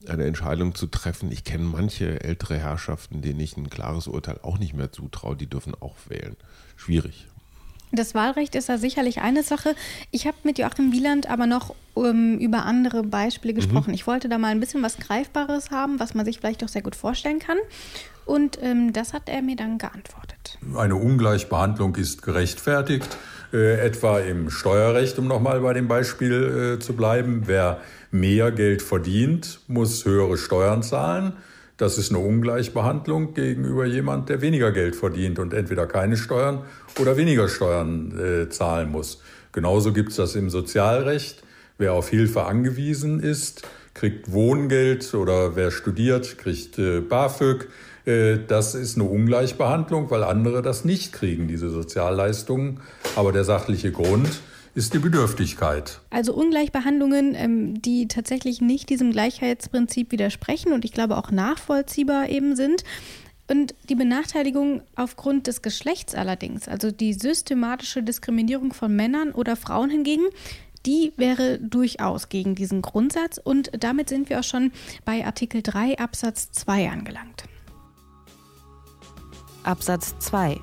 eine 0.06 0.24
Entscheidung 0.24 0.74
zu 0.74 0.86
treffen. 0.86 1.32
Ich 1.32 1.44
kenne 1.44 1.64
manche 1.64 2.22
ältere 2.22 2.58
Herrschaften, 2.58 3.22
denen 3.22 3.40
ich 3.40 3.56
ein 3.56 3.70
klares 3.70 4.06
Urteil 4.06 4.38
auch 4.42 4.58
nicht 4.58 4.74
mehr 4.74 4.92
zutraue, 4.92 5.36
die 5.36 5.48
dürfen 5.48 5.74
auch 5.74 5.96
wählen. 6.08 6.36
Schwierig. 6.76 7.26
Das 7.92 8.14
Wahlrecht 8.14 8.54
ist 8.54 8.68
da 8.68 8.78
sicherlich 8.78 9.20
eine 9.20 9.42
Sache. 9.42 9.74
Ich 10.10 10.26
habe 10.26 10.36
mit 10.42 10.58
Joachim 10.58 10.92
Wieland 10.92 11.30
aber 11.30 11.46
noch 11.46 11.74
ähm, 11.96 12.38
über 12.38 12.64
andere 12.64 13.02
Beispiele 13.02 13.54
mhm. 13.54 13.56
gesprochen. 13.56 13.90
Mhm. 13.90 13.94
Ich 13.94 14.06
wollte 14.06 14.28
da 14.28 14.38
mal 14.38 14.48
ein 14.48 14.60
bisschen 14.60 14.82
was 14.82 14.98
Greifbares 14.98 15.70
haben, 15.70 16.00
was 16.00 16.14
man 16.14 16.24
sich 16.24 16.38
vielleicht 16.38 16.64
auch 16.64 16.68
sehr 16.68 16.82
gut 16.82 16.96
vorstellen 16.96 17.38
kann. 17.38 17.58
Und 18.24 18.58
ähm, 18.60 18.92
das 18.92 19.12
hat 19.12 19.28
er 19.28 19.40
mir 19.40 19.56
dann 19.56 19.78
geantwortet. 19.78 20.58
Eine 20.76 20.96
Ungleichbehandlung 20.96 21.94
ist 21.94 22.22
gerechtfertigt, 22.22 23.16
äh, 23.52 23.78
etwa 23.78 24.18
im 24.18 24.50
Steuerrecht, 24.50 25.18
um 25.18 25.28
nochmal 25.28 25.60
bei 25.60 25.72
dem 25.72 25.86
Beispiel 25.86 26.76
äh, 26.76 26.82
zu 26.82 26.94
bleiben. 26.94 27.42
Wer 27.46 27.80
mehr 28.10 28.50
Geld 28.50 28.82
verdient, 28.82 29.60
muss 29.68 30.04
höhere 30.04 30.36
Steuern 30.38 30.82
zahlen. 30.82 31.34
Das 31.76 31.98
ist 31.98 32.10
eine 32.10 32.20
Ungleichbehandlung 32.20 33.34
gegenüber 33.34 33.84
jemand, 33.84 34.30
der 34.30 34.40
weniger 34.40 34.72
Geld 34.72 34.96
verdient 34.96 35.38
und 35.38 35.52
entweder 35.52 35.86
keine 35.86 36.16
Steuern 36.16 36.64
oder 36.98 37.18
weniger 37.18 37.48
Steuern 37.48 38.18
äh, 38.18 38.48
zahlen 38.48 38.90
muss. 38.90 39.20
Genauso 39.52 39.92
gibt 39.92 40.10
es 40.10 40.16
das 40.16 40.34
im 40.36 40.48
Sozialrecht. 40.48 41.42
Wer 41.76 41.92
auf 41.92 42.08
Hilfe 42.08 42.44
angewiesen 42.44 43.20
ist, 43.20 43.68
kriegt 43.92 44.32
Wohngeld 44.32 45.12
oder 45.12 45.56
wer 45.56 45.70
studiert, 45.70 46.38
kriegt 46.38 46.78
äh, 46.78 47.00
BAföG. 47.00 47.68
Äh, 48.06 48.38
das 48.46 48.74
ist 48.74 48.96
eine 48.96 49.04
Ungleichbehandlung, 49.04 50.10
weil 50.10 50.24
andere 50.24 50.62
das 50.62 50.86
nicht 50.86 51.12
kriegen, 51.12 51.46
diese 51.46 51.68
Sozialleistungen. 51.68 52.80
Aber 53.16 53.32
der 53.32 53.44
sachliche 53.44 53.92
Grund 53.92 54.40
ist 54.76 54.92
die 54.92 54.98
Bedürftigkeit. 54.98 56.00
Also 56.10 56.34
Ungleichbehandlungen, 56.34 57.34
ähm, 57.34 57.80
die 57.80 58.08
tatsächlich 58.08 58.60
nicht 58.60 58.90
diesem 58.90 59.10
Gleichheitsprinzip 59.10 60.12
widersprechen 60.12 60.72
und 60.72 60.84
ich 60.84 60.92
glaube 60.92 61.16
auch 61.16 61.30
nachvollziehbar 61.30 62.28
eben 62.28 62.56
sind. 62.56 62.84
Und 63.48 63.74
die 63.88 63.94
Benachteiligung 63.94 64.82
aufgrund 64.94 65.46
des 65.46 65.62
Geschlechts 65.62 66.14
allerdings, 66.14 66.68
also 66.68 66.90
die 66.90 67.14
systematische 67.14 68.02
Diskriminierung 68.02 68.74
von 68.74 68.94
Männern 68.94 69.32
oder 69.32 69.56
Frauen 69.56 69.88
hingegen, 69.88 70.24
die 70.84 71.12
wäre 71.16 71.58
durchaus 71.58 72.28
gegen 72.28 72.54
diesen 72.54 72.82
Grundsatz. 72.82 73.40
Und 73.42 73.70
damit 73.78 74.10
sind 74.10 74.28
wir 74.28 74.40
auch 74.40 74.44
schon 74.44 74.72
bei 75.06 75.24
Artikel 75.24 75.62
3 75.62 75.98
Absatz 75.98 76.50
2 76.52 76.90
angelangt. 76.90 77.44
Absatz 79.62 80.14
2 80.18 80.60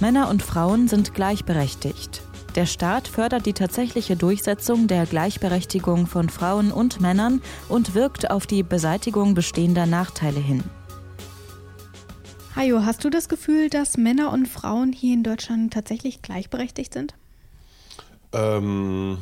Männer 0.00 0.30
und 0.30 0.42
Frauen 0.42 0.88
sind 0.88 1.12
gleichberechtigt. 1.12 2.22
Der 2.54 2.66
Staat 2.66 3.08
fördert 3.08 3.46
die 3.46 3.52
tatsächliche 3.52 4.16
Durchsetzung 4.16 4.88
der 4.88 5.06
Gleichberechtigung 5.06 6.06
von 6.06 6.28
Frauen 6.28 6.72
und 6.72 7.00
Männern 7.00 7.40
und 7.68 7.94
wirkt 7.94 8.30
auf 8.30 8.46
die 8.46 8.62
Beseitigung 8.62 9.34
bestehender 9.34 9.86
Nachteile 9.86 10.40
hin. 10.40 10.64
Hajo, 12.56 12.84
hast 12.84 13.04
du 13.04 13.10
das 13.10 13.28
Gefühl, 13.28 13.70
dass 13.70 13.96
Männer 13.96 14.32
und 14.32 14.48
Frauen 14.48 14.92
hier 14.92 15.14
in 15.14 15.22
Deutschland 15.22 15.72
tatsächlich 15.72 16.22
gleichberechtigt 16.22 16.92
sind? 16.92 17.14
Ähm, 18.32 19.18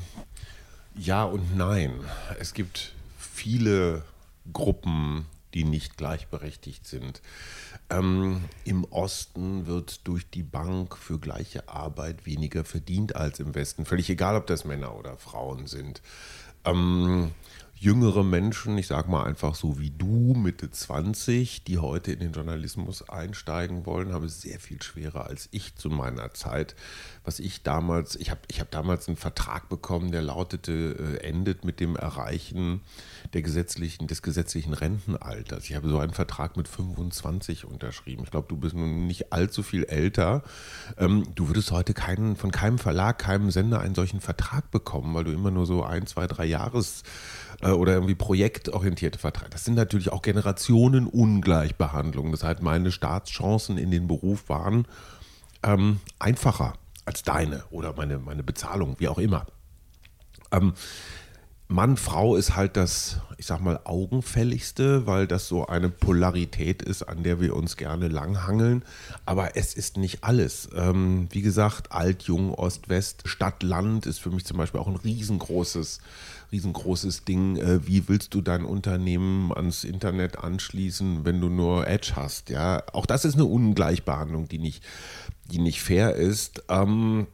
ja 0.97 1.25
und 1.25 1.54
nein. 1.56 1.92
Es 2.40 2.54
gibt 2.54 2.95
viele 3.18 4.02
Gruppen, 4.52 5.26
die 5.55 5.65
nicht 5.65 5.97
gleichberechtigt 5.97 6.87
sind. 6.87 7.23
Ähm, 7.91 8.45
Im 8.65 8.85
Osten 8.85 9.67
wird 9.67 10.07
durch 10.07 10.29
die 10.31 10.43
Bank 10.43 10.97
für 10.97 11.19
gleiche 11.19 11.69
Arbeit 11.69 12.26
weniger 12.26 12.65
verdient 12.65 13.17
als 13.17 13.41
im 13.41 13.55
Westen. 13.55 13.85
Völlig 13.85 14.11
egal, 14.11 14.37
ob 14.37 14.47
das 14.47 14.65
Männer 14.65 14.97
oder 14.97 15.17
Frauen 15.17 15.67
sind. 15.67 16.03
Ähm, 16.65 17.31
jüngere 17.79 18.25
Menschen, 18.25 18.79
ich 18.79 18.87
sage 18.87 19.11
mal 19.11 19.25
einfach 19.25 19.55
so 19.55 19.79
wie 19.79 19.91
du, 19.91 20.35
Mitte 20.35 20.71
20, 20.71 21.65
die 21.65 21.79
heute 21.79 22.12
in 22.12 22.21
den 22.21 22.33
Journalismus 22.33 23.09
einsteigen 23.09 23.85
wollen, 23.85 24.12
haben 24.12 24.25
es 24.25 24.41
sehr 24.41 24.59
viel 24.59 24.83
schwerer 24.83 25.26
als 25.26 25.49
ich 25.53 25.76
zu 25.76 25.91
meiner 25.91 26.33
Zeit. 26.33 26.75
Was 27.25 27.38
ich 27.38 27.62
damals, 27.62 28.17
ich 28.17 28.31
habe 28.31 28.41
ich 28.49 28.61
hab 28.61 28.71
damals 28.71 29.09
einen 29.09 29.19
Vertrag 29.19 29.69
bekommen, 29.69 30.11
der 30.11 30.23
lautete, 30.23 31.19
äh, 31.23 31.26
endet 31.26 31.65
mit 31.65 31.79
dem 31.79 31.97
Erreichen 31.97 32.81
der 33.35 33.42
gesetzlichen, 33.42 34.06
des 34.06 34.23
gesetzlichen 34.23 34.73
Rentenalters. 34.73 35.64
Ich 35.64 35.75
habe 35.75 35.88
so 35.88 35.99
einen 35.99 36.12
Vertrag 36.12 36.56
mit 36.56 36.68
25 36.68 37.64
unterschrieben. 37.64 38.23
Ich 38.25 38.30
glaube, 38.30 38.49
du 38.49 38.56
bist 38.56 38.75
nun 38.75 39.06
nicht 39.06 39.33
allzu 39.33 39.62
viel 39.62 39.85
älter. 39.85 40.42
Ähm, 40.99 41.25
du 41.35 41.49
würdest 41.49 41.71
heute 41.71 41.95
keinen, 41.95 42.37
von 42.37 42.50
keinem 42.50 42.78
Verlag, 42.78 43.18
keinem 43.18 43.50
Sender 43.50 43.80
einen 43.80 43.95
solchen 43.95 44.21
Vertrag 44.21 44.71
bekommen, 44.71 45.14
weil 45.14 45.25
du 45.25 45.33
immer 45.33 45.50
nur 45.50 45.66
so 45.66 45.85
ein, 45.85 46.06
zwei, 46.06 46.26
drei 46.26 46.47
Jahres 46.47 47.02
äh, 47.62 47.71
oder 47.71 47.95
irgendwie 47.95 48.14
projektorientierte 48.14 49.18
Verträge. 49.18 49.50
Das 49.50 49.64
sind 49.64 49.75
natürlich 49.75 50.12
auch 50.12 50.23
Generationenungleichbehandlungen. 50.23 52.33
Das 52.33 52.45
heißt, 52.45 52.62
meine 52.62 52.92
Staatschancen 52.92 53.78
in 53.78 53.90
den 53.90 54.06
Beruf 54.06 54.49
waren 54.49 54.87
ähm, 55.62 56.00
einfacher 56.18 56.75
als 57.04 57.23
deine 57.23 57.64
oder 57.71 57.95
meine, 57.95 58.18
meine 58.18 58.42
Bezahlung, 58.42 58.97
wie 58.99 59.09
auch 59.09 59.18
immer. 59.18 59.47
Ähm, 60.52 60.75
Mann, 61.68 61.96
Frau 61.96 62.37
ist 62.37 62.54
halt 62.54 62.76
das, 62.76 63.16
ich 63.38 63.46
sag 63.46 63.61
mal, 63.61 63.80
augenfälligste, 63.82 65.06
weil 65.08 65.26
das 65.26 65.49
so 65.49 65.66
eine 65.66 65.88
Polarität 65.88 66.80
ist, 66.80 67.02
an 67.02 67.25
der 67.25 67.40
wir 67.40 67.56
uns 67.56 67.76
gerne 67.76 68.06
langhangeln. 68.06 68.85
Aber 69.25 69.56
es 69.56 69.75
ist 69.75 69.96
nicht 69.96 70.23
alles. 70.23 70.68
Ähm, 70.76 71.26
wie 71.32 71.42
gesagt, 71.42 71.90
Alt, 71.90 72.23
Jung, 72.23 72.54
Ost, 72.54 72.88
West, 72.88 73.23
Stadt, 73.25 73.64
Land 73.64 74.06
ist 74.06 74.20
für 74.20 74.30
mich 74.30 74.44
zum 74.44 74.58
Beispiel 74.58 74.78
auch 74.78 74.87
ein 74.87 74.94
riesengroßes, 74.94 75.99
riesengroßes 76.52 77.25
Ding. 77.25 77.56
Äh, 77.56 77.85
wie 77.85 78.08
willst 78.08 78.32
du 78.35 78.42
dein 78.42 78.64
Unternehmen 78.64 79.52
ans 79.52 79.82
Internet 79.82 80.38
anschließen, 80.38 81.25
wenn 81.25 81.40
du 81.40 81.49
nur 81.49 81.88
Edge 81.88 82.12
hast? 82.14 82.49
Ja, 82.49 82.85
auch 82.92 83.06
das 83.06 83.25
ist 83.25 83.35
eine 83.35 83.44
Ungleichbehandlung, 83.44 84.46
die 84.46 84.58
nicht, 84.58 84.85
die 85.50 85.58
nicht 85.58 85.82
fair 85.82 86.14
ist. 86.14 86.62
Ähm, 86.68 87.26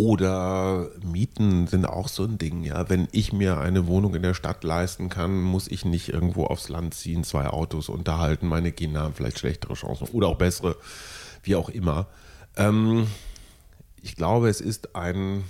oder 0.00 0.88
Mieten 1.04 1.66
sind 1.66 1.84
auch 1.84 2.08
so 2.08 2.24
ein 2.24 2.38
Ding, 2.38 2.62
ja. 2.62 2.88
Wenn 2.88 3.06
ich 3.12 3.34
mir 3.34 3.58
eine 3.58 3.86
Wohnung 3.86 4.14
in 4.14 4.22
der 4.22 4.32
Stadt 4.32 4.64
leisten 4.64 5.10
kann, 5.10 5.42
muss 5.42 5.68
ich 5.68 5.84
nicht 5.84 6.08
irgendwo 6.08 6.44
aufs 6.44 6.70
Land 6.70 6.94
ziehen, 6.94 7.22
zwei 7.22 7.48
Autos 7.48 7.90
unterhalten, 7.90 8.48
meine 8.48 8.72
Kinder 8.72 9.02
haben 9.02 9.14
vielleicht 9.14 9.38
schlechtere 9.38 9.74
Chancen 9.74 10.08
oder 10.08 10.28
auch 10.28 10.38
bessere, 10.38 10.76
wie 11.42 11.54
auch 11.54 11.68
immer. 11.68 12.06
Ähm, 12.56 13.08
ich 14.00 14.16
glaube, 14.16 14.48
es 14.48 14.62
ist 14.62 14.96
ein, 14.96 15.44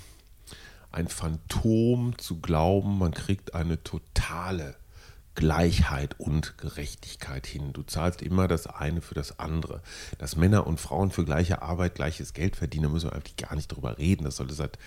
ein 0.90 1.07
Phantom 1.07 2.19
zu 2.19 2.40
glauben, 2.40 2.99
man 2.99 3.12
kriegt 3.12 3.54
eine 3.54 3.80
totale 3.85 4.75
Gleichheit 5.35 6.19
und 6.19 6.59
Gerechtigkeit 6.59 7.47
hin. 7.47 7.73
Du 7.73 7.83
zahlst 7.83 8.21
immer 8.23 8.49
das 8.49 8.67
eine 8.67 9.01
für 9.01 9.15
das 9.15 9.39
andere. 9.39 9.81
Dass 10.19 10.37
Männer 10.37 10.67
und 10.67 10.81
Frauen 10.81 11.11
für 11.11 11.25
gleiche 11.25 11.63
Arbeit 11.63 11.95
gleiches 11.95 12.35
Geld 12.35 12.57
verdienen, 12.57 12.85
da 12.85 12.89
müssen 12.91 13.11
wir 13.11 13.15
eigentlich 13.15 13.37
gar 13.37 13.55
nicht 13.55 13.69
drüber 13.69 13.99
reden. 13.99 14.25
Das 14.25 14.37
sollte 14.37 14.55
seit, 14.55 14.79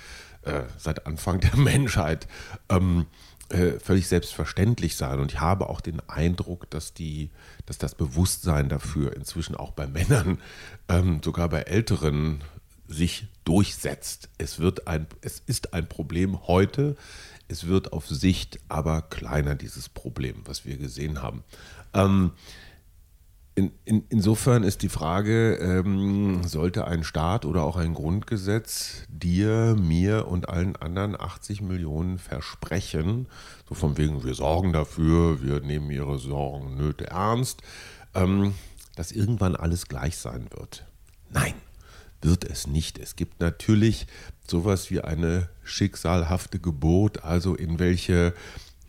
äh, 0.44 0.64
seit 0.78 1.08
Anfang 1.08 1.40
der 1.40 1.56
Menschheit 1.58 2.28
ähm, 2.70 3.08
äh, 3.50 3.80
völlig 3.80 4.08
selbstverständlich 4.08 4.96
sein. 4.96 5.20
Und 5.20 5.32
ich 5.32 5.40
habe 5.40 5.70
auch 5.70 5.82
den 5.82 6.02
Eindruck, 6.10 6.70
dass, 6.70 6.94
die, 6.94 7.30
dass 7.66 7.78
das 7.78 7.96
Bewusstsein 7.96 8.70
dafür 8.70 9.16
inzwischen 9.16 9.56
auch 9.56 9.72
bei 9.72 9.88
Männern, 9.88 10.40
ähm, 10.90 11.22
sogar 11.24 11.50
bei 11.50 11.62
Älteren, 11.62 12.44
sich 12.88 13.28
durchsetzt. 13.46 14.30
Es, 14.38 14.60
wird 14.60 14.88
ein, 14.88 15.08
es 15.22 15.42
ist 15.46 15.74
ein 15.74 15.88
Problem 15.88 16.48
heute 16.48 16.96
es 17.53 17.67
wird 17.67 17.93
auf 17.93 18.07
Sicht 18.07 18.60
aber 18.67 19.03
kleiner, 19.03 19.53
dieses 19.53 19.88
Problem, 19.88 20.41
was 20.45 20.65
wir 20.65 20.77
gesehen 20.77 21.22
haben. 21.22 21.43
Ähm, 21.93 22.31
in, 23.53 23.72
in, 23.86 24.03
insofern 24.10 24.63
ist 24.63 24.81
die 24.81 24.89
Frage, 24.89 25.57
ähm, 25.57 26.43
sollte 26.45 26.88
ein 26.88 27.03
Staat 27.03 27.45
oder 27.45 27.62
auch 27.62 27.77
ein 27.77 27.93
Grundgesetz 27.93 29.03
dir, 29.07 29.75
mir 29.79 30.27
und 30.27 30.50
allen 30.50 30.75
anderen 30.75 31.15
80 31.19 31.62
Millionen 31.62 32.17
versprechen, 32.17 33.27
so 33.69 33.75
von 33.75 33.98
wegen, 33.98 34.24
wir 34.24 34.33
sorgen 34.33 34.74
dafür, 34.74 35.43
wir 35.43 35.60
nehmen 35.60 35.91
ihre 35.91 36.17
Sorgen, 36.17 36.75
Nöte 36.75 37.12
ernst, 37.12 37.62
ähm, 38.15 38.55
dass 38.95 39.12
irgendwann 39.12 39.55
alles 39.55 39.88
gleich 39.88 40.17
sein 40.17 40.48
wird? 40.50 40.88
Nein 41.29 41.53
wird 42.24 42.45
es 42.45 42.67
nicht. 42.67 42.98
Es 43.00 43.15
gibt 43.15 43.39
natürlich 43.39 44.07
sowas 44.48 44.92
wie 44.92 45.02
eine 45.02 45.50
schicksalhafte 45.64 46.60
Geburt, 46.60 47.24
also 47.24 47.56
in 47.56 47.80
welche 47.80 48.34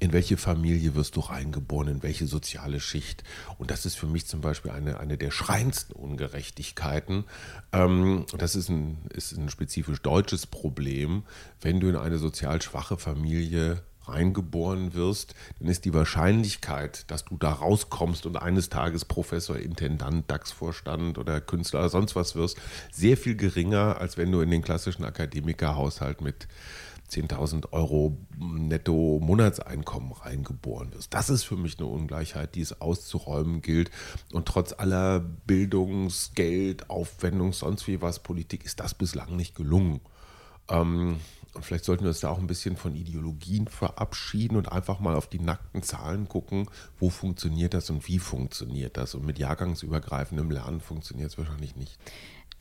in 0.01 0.13
welche 0.13 0.37
Familie 0.37 0.95
wirst 0.95 1.17
du 1.17 1.21
reingeboren, 1.21 1.89
in 1.89 2.03
welche 2.03 2.27
soziale 2.27 2.79
Schicht. 2.79 3.25
Und 3.57 3.71
das 3.71 3.87
ist 3.87 3.95
für 3.95 4.07
mich 4.07 4.27
zum 4.27 4.43
Beispiel 4.43 4.71
eine, 4.71 5.01
eine 5.01 5.17
der 5.17 5.31
schreiendsten 5.31 5.95
Ungerechtigkeiten. 5.95 7.25
Ähm, 7.73 8.27
das 8.37 8.55
ist 8.55 8.69
ein, 8.69 8.99
ist 9.15 9.33
ein 9.33 9.49
spezifisch 9.49 10.03
deutsches 10.03 10.47
Problem, 10.47 11.23
wenn 11.63 11.81
du 11.81 11.89
in 11.89 11.97
eine 11.97 12.19
sozial 12.19 12.61
schwache 12.61 12.99
Familie 12.99 13.83
reingeboren 14.09 14.95
wirst, 14.95 15.35
dann 15.59 15.69
ist 15.69 15.85
die 15.85 15.95
Wahrscheinlichkeit, 15.95 17.11
dass 17.11 17.25
du 17.25 17.37
da 17.37 17.53
rauskommst 17.53 18.27
und 18.27 18.37
eines 18.37 18.69
Tages 18.69 19.05
Professor, 19.05 19.57
Intendant, 19.57 20.31
DAX-Vorstand 20.31 21.19
oder 21.19 21.41
Künstler 21.41 21.81
oder 21.81 21.89
sonst 21.89 22.17
was 22.17 22.35
wirst, 22.35 22.59
sehr 22.93 23.17
viel 23.17 23.37
geringer, 23.37 23.99
als 23.99 24.17
wenn 24.17 24.33
du 24.33 24.41
in 24.41 24.51
den 24.51 24.63
klassischen 24.63 25.05
Akademikerhaushalt 25.05 26.21
mit 26.21 26.49
10.000 27.11 27.73
Euro 27.73 28.17
netto 28.39 29.21
Monatseinkommen 29.23 30.13
reingeboren 30.13 30.93
wirst. 30.95 31.13
Das 31.15 31.31
ist 31.31 31.45
für 31.45 31.57
mich 31.57 31.79
eine 31.79 31.87
Ungleichheit, 31.87 32.55
die 32.55 32.63
es 32.63 32.81
auszuräumen 32.81 33.63
gilt. 33.63 33.91
Und 34.33 34.47
trotz 34.47 34.73
aller 34.73 35.21
Bildungsgeld, 35.21 36.91
Aufwendung, 36.91 37.53
sonst 37.53 37.87
wie 37.87 38.01
was 38.01 38.21
Politik 38.21 38.65
ist 38.65 38.81
das 38.81 38.95
bislang 38.95 39.37
nicht 39.37 39.55
gelungen. 39.55 40.01
Ähm, 40.69 41.21
und 41.55 41.65
vielleicht 41.65 41.85
sollten 41.85 42.03
wir 42.03 42.09
uns 42.09 42.21
da 42.21 42.31
auch 42.31 42.39
ein 42.39 42.47
bisschen 42.47 42.77
von 42.77 42.95
Ideologien 42.95 43.69
verabschieden 43.69 44.57
und 44.57 44.73
einfach 44.73 44.99
mal 44.99 45.15
auf 45.15 45.29
die 45.29 45.39
nackten 45.39 45.83
Zahlen 45.83 46.29
gucken, 46.29 46.69
wo 46.99 47.11
funktioniert 47.11 47.75
das 47.75 47.91
und 47.91 48.07
wie 48.09 48.19
funktioniert 48.19 48.97
das. 48.97 49.15
Und 49.15 49.25
mit 49.25 49.39
jahrgangsübergreifendem 49.39 50.51
Lernen 50.51 50.81
funktioniert 50.81 51.31
es 51.31 51.39
wahrscheinlich 51.39 51.77
nicht. 51.77 51.99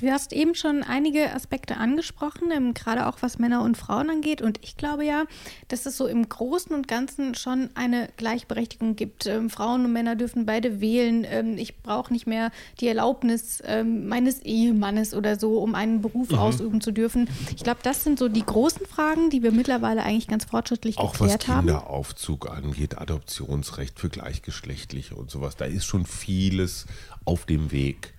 Du 0.03 0.11
hast 0.11 0.33
eben 0.33 0.53
schon 0.53 0.83
einige 0.83 1.33
Aspekte 1.33 1.77
angesprochen, 1.77 2.51
ähm, 2.51 2.73
gerade 2.73 3.07
auch 3.07 3.19
was 3.21 3.39
Männer 3.39 3.61
und 3.61 3.77
Frauen 3.77 4.09
angeht. 4.09 4.41
Und 4.41 4.59
ich 4.61 4.75
glaube 4.75 5.05
ja, 5.05 5.23
dass 5.69 5.85
es 5.85 5.95
so 5.95 6.07
im 6.07 6.27
Großen 6.27 6.75
und 6.75 6.89
Ganzen 6.89 7.35
schon 7.35 7.69
eine 7.75 8.09
Gleichberechtigung 8.17 8.97
gibt. 8.97 9.27
Ähm, 9.27 9.49
Frauen 9.49 9.85
und 9.85 9.93
Männer 9.93 10.17
dürfen 10.17 10.45
beide 10.45 10.81
wählen. 10.81 11.25
Ähm, 11.25 11.57
ich 11.57 11.77
brauche 11.77 12.11
nicht 12.11 12.27
mehr 12.27 12.51
die 12.81 12.87
Erlaubnis 12.89 13.63
meines 13.85 14.39
Ehemannes 14.41 15.13
oder 15.13 15.39
so, 15.39 15.59
um 15.59 15.73
einen 15.75 16.01
Beruf 16.01 16.31
mhm. 16.31 16.37
ausüben 16.37 16.81
zu 16.81 16.91
dürfen. 16.91 17.29
Ich 17.55 17.63
glaube, 17.63 17.79
das 17.83 18.03
sind 18.03 18.19
so 18.19 18.27
die 18.27 18.45
großen 18.45 18.85
Fragen, 18.85 19.29
die 19.29 19.41
wir 19.41 19.51
mittlerweile 19.51 20.03
eigentlich 20.03 20.27
ganz 20.27 20.45
fortschrittlich 20.45 20.97
auch 20.97 21.13
geklärt 21.13 21.47
haben. 21.47 21.69
Auch 21.69 21.75
was 21.75 21.79
Kinderaufzug 21.79 22.49
angeht, 22.49 22.97
Adoptionsrecht 22.97 23.99
für 23.99 24.09
Gleichgeschlechtliche 24.09 25.15
und 25.15 25.31
sowas. 25.31 25.55
Da 25.55 25.65
ist 25.65 25.85
schon 25.85 26.05
vieles 26.05 26.87
auf 27.23 27.45
dem 27.45 27.71
Weg. 27.71 28.12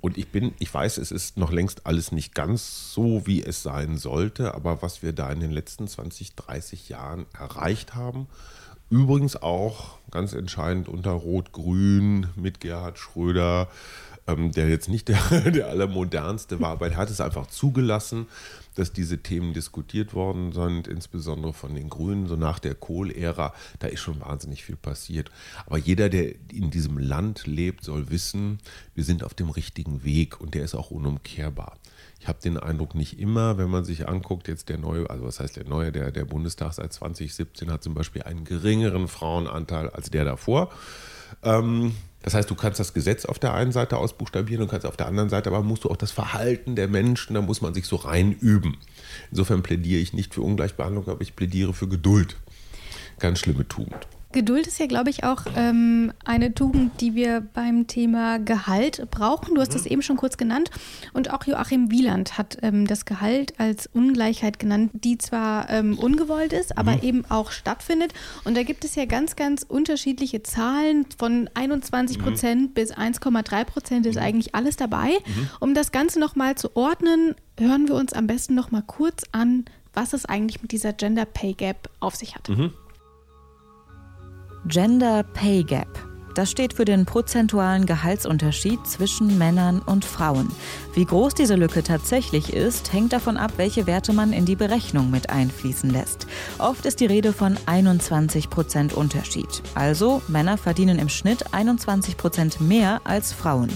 Und 0.00 0.16
ich 0.16 0.28
bin, 0.28 0.54
ich 0.58 0.72
weiß, 0.72 0.98
es 0.98 1.10
ist 1.10 1.36
noch 1.36 1.52
längst 1.52 1.86
alles 1.86 2.12
nicht 2.12 2.34
ganz 2.34 2.92
so, 2.92 3.26
wie 3.26 3.42
es 3.42 3.62
sein 3.62 3.98
sollte, 3.98 4.54
aber 4.54 4.82
was 4.82 5.02
wir 5.02 5.12
da 5.12 5.30
in 5.30 5.40
den 5.40 5.50
letzten 5.50 5.86
20, 5.86 6.34
30 6.36 6.88
Jahren 6.88 7.26
erreicht 7.38 7.94
haben, 7.94 8.26
übrigens 8.88 9.36
auch 9.36 9.98
ganz 10.10 10.32
entscheidend 10.32 10.88
unter 10.88 11.12
Rot-Grün 11.12 12.28
mit 12.34 12.60
Gerhard 12.60 12.98
Schröder, 12.98 13.68
ähm, 14.30 14.52
der 14.52 14.68
jetzt 14.68 14.88
nicht 14.88 15.08
der, 15.08 15.18
der 15.50 15.68
allermodernste 15.68 16.60
war, 16.60 16.70
aber 16.70 16.90
er 16.90 16.96
hat 16.96 17.10
es 17.10 17.20
einfach 17.20 17.46
zugelassen, 17.46 18.26
dass 18.74 18.92
diese 18.92 19.18
Themen 19.18 19.52
diskutiert 19.52 20.14
worden 20.14 20.52
sind, 20.52 20.88
insbesondere 20.88 21.52
von 21.52 21.74
den 21.74 21.88
Grünen, 21.88 22.26
so 22.26 22.36
nach 22.36 22.58
der 22.58 22.74
Kohl-Ära. 22.74 23.52
Da 23.78 23.88
ist 23.88 24.00
schon 24.00 24.20
wahnsinnig 24.20 24.64
viel 24.64 24.76
passiert. 24.76 25.30
Aber 25.66 25.78
jeder, 25.78 26.08
der 26.08 26.34
in 26.52 26.70
diesem 26.70 26.98
Land 26.98 27.46
lebt, 27.46 27.84
soll 27.84 28.10
wissen, 28.10 28.58
wir 28.94 29.04
sind 29.04 29.24
auf 29.24 29.34
dem 29.34 29.50
richtigen 29.50 30.04
Weg 30.04 30.40
und 30.40 30.54
der 30.54 30.64
ist 30.64 30.74
auch 30.74 30.90
unumkehrbar. 30.90 31.76
Ich 32.20 32.28
habe 32.28 32.38
den 32.40 32.58
Eindruck 32.58 32.94
nicht 32.94 33.18
immer, 33.18 33.56
wenn 33.56 33.70
man 33.70 33.84
sich 33.84 34.08
anguckt, 34.08 34.46
jetzt 34.46 34.68
der 34.68 34.78
neue, 34.78 35.08
also 35.08 35.24
was 35.24 35.40
heißt 35.40 35.56
der 35.56 35.64
neue, 35.64 35.90
der, 35.90 36.10
der 36.12 36.26
Bundestag 36.26 36.74
seit 36.74 36.92
2017 36.92 37.70
hat 37.72 37.82
zum 37.82 37.94
Beispiel 37.94 38.22
einen 38.22 38.44
geringeren 38.44 39.08
Frauenanteil 39.08 39.88
als 39.88 40.10
der 40.10 40.24
davor. 40.24 40.70
Ähm, 41.42 41.94
das 42.22 42.34
heißt, 42.34 42.50
du 42.50 42.54
kannst 42.54 42.78
das 42.78 42.92
Gesetz 42.92 43.24
auf 43.24 43.38
der 43.38 43.54
einen 43.54 43.72
Seite 43.72 43.96
ausbuchstabieren 43.96 44.62
und 44.62 44.70
kannst 44.70 44.86
auf 44.86 44.96
der 44.96 45.06
anderen 45.06 45.30
Seite, 45.30 45.48
aber 45.50 45.62
musst 45.62 45.84
du 45.84 45.90
auch 45.90 45.96
das 45.96 46.10
Verhalten 46.10 46.76
der 46.76 46.88
Menschen, 46.88 47.34
da 47.34 47.42
muss 47.42 47.62
man 47.62 47.72
sich 47.72 47.86
so 47.86 47.96
reinüben. 47.96 48.76
Insofern 49.30 49.62
plädiere 49.62 50.00
ich 50.00 50.12
nicht 50.12 50.34
für 50.34 50.42
Ungleichbehandlung, 50.42 51.08
aber 51.08 51.22
ich 51.22 51.34
plädiere 51.34 51.72
für 51.72 51.88
Geduld. 51.88 52.36
Ganz 53.18 53.38
schlimme 53.38 53.66
Tugend. 53.66 54.06
Geduld 54.32 54.68
ist 54.68 54.78
ja, 54.78 54.86
glaube 54.86 55.10
ich, 55.10 55.24
auch 55.24 55.42
ähm, 55.56 56.12
eine 56.24 56.54
Tugend, 56.54 57.00
die 57.00 57.16
wir 57.16 57.40
beim 57.40 57.88
Thema 57.88 58.38
Gehalt 58.38 59.10
brauchen. 59.10 59.56
Du 59.56 59.60
hast 59.60 59.74
mhm. 59.74 59.90
eben 59.90 60.02
schon 60.02 60.16
kurz 60.16 60.36
genannt. 60.36 60.70
Und 61.12 61.32
auch 61.32 61.44
Joachim 61.44 61.90
Wieland 61.90 62.38
hat 62.38 62.58
ähm, 62.62 62.86
das 62.86 63.04
Gehalt 63.04 63.58
als 63.58 63.88
Ungleichheit 63.92 64.60
genannt, 64.60 64.92
die 64.94 65.18
zwar 65.18 65.68
ähm, 65.68 65.98
ungewollt 65.98 66.52
ist, 66.52 66.78
aber 66.78 66.92
mhm. 66.92 67.02
eben 67.02 67.24
auch 67.28 67.50
stattfindet. 67.50 68.14
Und 68.44 68.56
da 68.56 68.62
gibt 68.62 68.84
es 68.84 68.94
ja 68.94 69.04
ganz, 69.04 69.34
ganz 69.34 69.64
unterschiedliche 69.64 70.44
Zahlen. 70.44 71.06
Von 71.18 71.50
21 71.54 72.20
Prozent 72.20 72.62
mhm. 72.62 72.74
bis 72.74 72.94
1,3 72.94 73.64
Prozent 73.64 74.06
ist 74.06 74.14
mhm. 74.14 74.22
eigentlich 74.22 74.54
alles 74.54 74.76
dabei. 74.76 75.10
Mhm. 75.10 75.50
Um 75.58 75.74
das 75.74 75.90
Ganze 75.90 76.20
nochmal 76.20 76.54
zu 76.54 76.76
ordnen, 76.76 77.34
hören 77.58 77.88
wir 77.88 77.96
uns 77.96 78.12
am 78.12 78.28
besten 78.28 78.54
nochmal 78.54 78.84
kurz 78.86 79.24
an, 79.32 79.64
was 79.92 80.12
es 80.12 80.24
eigentlich 80.24 80.62
mit 80.62 80.70
dieser 80.70 80.92
Gender 80.92 81.24
Pay 81.24 81.54
Gap 81.54 81.90
auf 81.98 82.14
sich 82.14 82.36
hat. 82.36 82.48
Gender 84.66 85.22
Pay 85.22 85.64
Gap. 85.64 85.88
Das 86.34 86.50
steht 86.50 86.74
für 86.74 86.84
den 86.84 87.06
prozentualen 87.06 87.86
Gehaltsunterschied 87.86 88.86
zwischen 88.86 89.36
Männern 89.38 89.80
und 89.80 90.04
Frauen. 90.04 90.48
Wie 90.94 91.04
groß 91.04 91.34
diese 91.34 91.56
Lücke 91.56 91.82
tatsächlich 91.82 92.52
ist, 92.52 92.92
hängt 92.92 93.12
davon 93.12 93.36
ab, 93.36 93.52
welche 93.56 93.86
Werte 93.86 94.12
man 94.12 94.32
in 94.32 94.44
die 94.44 94.56
Berechnung 94.56 95.10
mit 95.10 95.30
einfließen 95.30 95.90
lässt. 95.90 96.26
Oft 96.58 96.86
ist 96.86 97.00
die 97.00 97.06
Rede 97.06 97.32
von 97.32 97.56
21 97.66 98.48
Prozent 98.50 98.92
Unterschied. 98.92 99.62
Also 99.74 100.22
Männer 100.28 100.56
verdienen 100.56 100.98
im 100.98 101.08
Schnitt 101.08 101.52
21 101.52 102.16
Prozent 102.16 102.60
mehr 102.60 103.00
als 103.04 103.32
Frauen. 103.32 103.70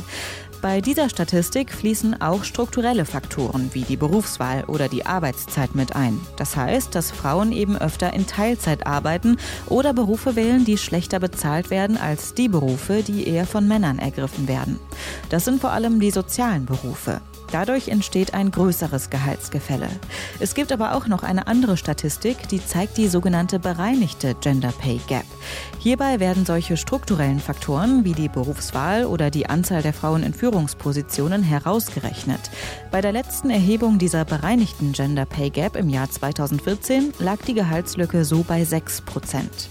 Bei 0.64 0.80
dieser 0.80 1.10
Statistik 1.10 1.70
fließen 1.70 2.22
auch 2.22 2.42
strukturelle 2.42 3.04
Faktoren 3.04 3.68
wie 3.74 3.82
die 3.82 3.98
Berufswahl 3.98 4.64
oder 4.64 4.88
die 4.88 5.04
Arbeitszeit 5.04 5.74
mit 5.74 5.94
ein. 5.94 6.18
Das 6.38 6.56
heißt, 6.56 6.94
dass 6.94 7.10
Frauen 7.10 7.52
eben 7.52 7.76
öfter 7.76 8.14
in 8.14 8.26
Teilzeit 8.26 8.86
arbeiten 8.86 9.36
oder 9.66 9.92
Berufe 9.92 10.36
wählen, 10.36 10.64
die 10.64 10.78
schlechter 10.78 11.20
bezahlt 11.20 11.68
werden 11.68 11.98
als 11.98 12.32
die 12.32 12.48
Berufe, 12.48 13.02
die 13.02 13.28
eher 13.28 13.46
von 13.46 13.68
Männern 13.68 13.98
ergriffen 13.98 14.48
werden. 14.48 14.80
Das 15.28 15.44
sind 15.44 15.60
vor 15.60 15.72
allem 15.72 16.00
die 16.00 16.10
sozialen 16.10 16.64
Berufe. 16.64 17.20
Dadurch 17.54 17.86
entsteht 17.86 18.34
ein 18.34 18.50
größeres 18.50 19.10
Gehaltsgefälle. 19.10 19.86
Es 20.40 20.56
gibt 20.56 20.72
aber 20.72 20.96
auch 20.96 21.06
noch 21.06 21.22
eine 21.22 21.46
andere 21.46 21.76
Statistik, 21.76 22.48
die 22.48 22.60
zeigt 22.60 22.96
die 22.96 23.06
sogenannte 23.06 23.60
bereinigte 23.60 24.34
Gender 24.40 24.72
Pay 24.72 25.00
Gap. 25.06 25.24
Hierbei 25.78 26.18
werden 26.18 26.44
solche 26.46 26.76
strukturellen 26.76 27.38
Faktoren 27.38 28.04
wie 28.04 28.12
die 28.12 28.28
Berufswahl 28.28 29.04
oder 29.04 29.30
die 29.30 29.48
Anzahl 29.48 29.82
der 29.82 29.92
Frauen 29.92 30.24
in 30.24 30.34
Führungspositionen 30.34 31.44
herausgerechnet. 31.44 32.40
Bei 32.90 33.00
der 33.00 33.12
letzten 33.12 33.50
Erhebung 33.50 34.00
dieser 34.00 34.24
bereinigten 34.24 34.90
Gender 34.90 35.24
Pay 35.24 35.50
Gap 35.50 35.76
im 35.76 35.88
Jahr 35.88 36.10
2014 36.10 37.12
lag 37.20 37.38
die 37.46 37.54
Gehaltslücke 37.54 38.24
so 38.24 38.42
bei 38.42 38.64
6 38.64 39.02
Prozent. 39.02 39.68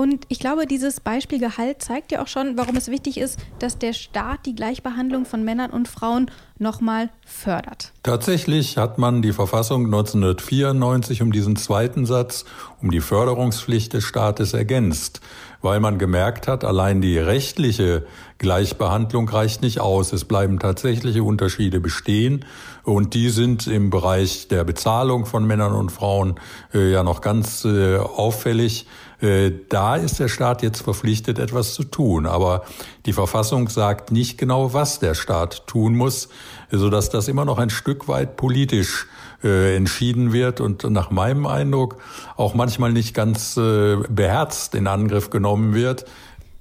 Und 0.00 0.24
ich 0.28 0.38
glaube, 0.38 0.66
dieses 0.66 0.98
Beispiel 0.98 1.38
Gehalt 1.38 1.82
zeigt 1.82 2.10
ja 2.10 2.22
auch 2.22 2.26
schon, 2.26 2.56
warum 2.56 2.74
es 2.74 2.88
wichtig 2.88 3.18
ist, 3.18 3.38
dass 3.58 3.76
der 3.76 3.92
Staat 3.92 4.46
die 4.46 4.54
Gleichbehandlung 4.54 5.26
von 5.26 5.44
Männern 5.44 5.70
und 5.70 5.88
Frauen 5.88 6.30
nochmal 6.58 7.10
fördert. 7.26 7.92
Tatsächlich 8.02 8.78
hat 8.78 8.96
man 8.96 9.20
die 9.20 9.34
Verfassung 9.34 9.84
1994 9.84 11.20
um 11.20 11.32
diesen 11.32 11.54
zweiten 11.56 12.06
Satz, 12.06 12.46
um 12.80 12.90
die 12.90 13.02
Förderungspflicht 13.02 13.92
des 13.92 14.04
Staates 14.04 14.54
ergänzt, 14.54 15.20
weil 15.62 15.80
man 15.80 15.98
gemerkt 15.98 16.48
hat, 16.48 16.64
allein 16.64 17.00
die 17.00 17.18
rechtliche 17.18 18.04
Gleichbehandlung 18.38 19.28
reicht 19.28 19.62
nicht 19.62 19.80
aus. 19.80 20.12
Es 20.12 20.24
bleiben 20.24 20.58
tatsächliche 20.58 21.22
Unterschiede 21.22 21.80
bestehen 21.80 22.44
und 22.82 23.14
die 23.14 23.28
sind 23.28 23.66
im 23.66 23.90
Bereich 23.90 24.48
der 24.48 24.64
Bezahlung 24.64 25.26
von 25.26 25.46
Männern 25.46 25.72
und 25.72 25.90
Frauen 25.90 26.36
äh, 26.72 26.90
ja 26.90 27.02
noch 27.02 27.20
ganz 27.20 27.64
äh, 27.64 27.98
auffällig. 27.98 28.86
Äh, 29.20 29.52
da 29.68 29.96
ist 29.96 30.18
der 30.18 30.28
Staat 30.28 30.62
jetzt 30.62 30.80
verpflichtet, 30.80 31.38
etwas 31.38 31.74
zu 31.74 31.84
tun. 31.84 32.26
Aber 32.26 32.64
die 33.04 33.12
Verfassung 33.12 33.68
sagt 33.68 34.12
nicht 34.12 34.38
genau, 34.38 34.72
was 34.72 34.98
der 34.98 35.14
Staat 35.14 35.66
tun 35.66 35.94
muss, 35.94 36.30
sodass 36.70 37.10
das 37.10 37.28
immer 37.28 37.44
noch 37.44 37.58
ein 37.58 37.70
Stück 37.70 38.08
weit 38.08 38.36
politisch 38.36 39.06
äh, 39.42 39.76
entschieden 39.76 40.32
wird 40.32 40.60
und 40.60 40.84
nach 40.84 41.10
meinem 41.10 41.46
Eindruck 41.46 41.96
auch 42.36 42.54
manchmal 42.54 42.92
nicht 42.92 43.14
ganz 43.14 43.56
äh, 43.56 43.96
beherzt 44.08 44.74
in 44.74 44.86
Angriff 44.86 45.30
genommen 45.30 45.74
wird. 45.74 46.04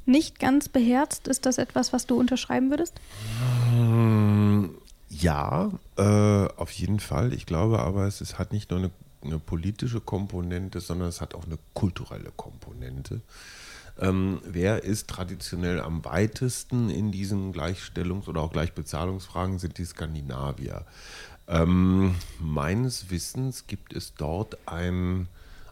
Nicht 0.06 0.40
ganz 0.40 0.70
beherzt, 0.70 1.28
ist 1.28 1.46
das 1.46 1.58
etwas, 1.58 1.94
was 1.94 2.08
du 2.08 2.20
unterschreiben 2.20 2.72
würdest? 2.72 2.96
Ja, 5.10 5.72
äh, 5.98 6.48
auf 6.56 6.72
jeden 6.72 7.00
Fall. 7.00 7.34
Ich 7.34 7.46
glaube 7.46 7.80
aber, 7.80 8.06
es 8.08 8.22
ist, 8.22 8.40
hat 8.40 8.52
nicht 8.52 8.72
nur 8.72 8.80
eine 8.80 8.92
eine 9.22 9.40
politische 9.40 10.02
Komponente, 10.02 10.80
sondern 10.80 11.10
es 11.10 11.22
hat 11.22 11.36
auch 11.36 11.46
eine 11.46 11.58
kulturelle 11.74 12.32
Komponente. 12.36 13.22
Ähm, 14.00 14.40
wer 14.46 14.84
ist 14.84 15.10
traditionell 15.10 15.82
am 15.82 16.06
weitesten 16.06 16.90
in 16.90 17.12
diesen 17.12 17.54
Gleichstellungs- 17.54 18.30
oder 18.30 18.42
auch 18.42 18.52
Gleichbezahlungsfragen, 18.52 19.60
sind 19.60 19.78
die 19.78 19.86
Skandinavier. 19.86 20.86
Ähm, 21.50 22.16
meines 22.40 23.10
Wissens 23.10 23.66
gibt 23.66 23.94
es 23.94 24.14
dort 24.14 24.58
ein, 24.68 25.28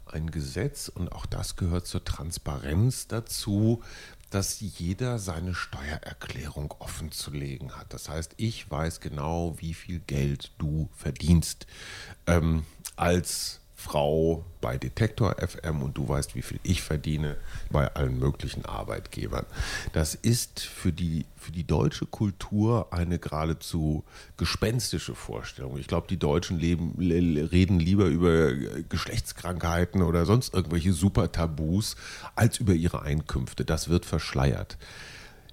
ein 0.08 0.32
Gesetz 0.32 0.90
und 0.90 1.12
auch 1.12 1.28
das 1.28 1.56
gehört 1.56 1.86
zur 1.86 2.04
Transparenz 2.04 3.08
dazu, 3.08 3.84
dass 4.32 4.60
jeder 4.60 5.20
seine 5.20 5.54
Steuererklärung 5.54 6.74
offen 6.80 7.12
zu 7.12 7.32
legen 7.32 7.78
hat. 7.78 7.94
Das 7.94 8.10
heißt, 8.10 8.34
ich 8.38 8.70
weiß 8.70 9.00
genau, 9.00 9.56
wie 9.60 9.76
viel 9.76 10.00
Geld 10.00 10.52
du 10.58 10.90
verdienst. 10.94 11.68
Ähm, 12.26 12.66
als 12.96 13.62
Frau 13.80 14.44
bei 14.60 14.80
Detektor 14.80 15.36
FM 15.38 15.84
und 15.84 15.96
du 16.00 16.10
weißt, 16.10 16.34
wie 16.34 16.42
viel 16.42 16.60
ich 16.63 16.82
verdiene 16.82 17.38
bei 17.70 17.94
allen 17.94 18.18
möglichen 18.18 18.66
Arbeitgebern. 18.66 19.46
Das 19.94 20.16
ist 20.16 20.62
für 20.62 20.92
die, 20.92 21.26
für 21.36 21.52
die 21.52 21.63
deutsche 21.63 22.08
Kultur 22.08 22.88
eine 22.92 23.20
geradezu 23.20 24.04
gespenstische 24.36 25.13
Vorstellung. 25.13 25.78
Ich 25.78 25.86
glaube, 25.86 26.08
die 26.10 26.18
Deutschen 26.18 26.60
leben, 26.60 26.96
reden 26.98 27.80
lieber 27.80 28.06
über 28.06 28.52
Geschlechtskrankheiten 28.90 30.02
oder 30.02 30.26
sonst 30.26 30.56
irgendwelche 30.56 30.92
Super-Tabus 30.92 31.98
als 32.36 32.58
über 32.58 32.74
ihre 32.74 33.04
Einkünfte. 33.04 33.63
Das 33.63 33.90
wird 33.90 34.06
verschleiert. 34.06 34.80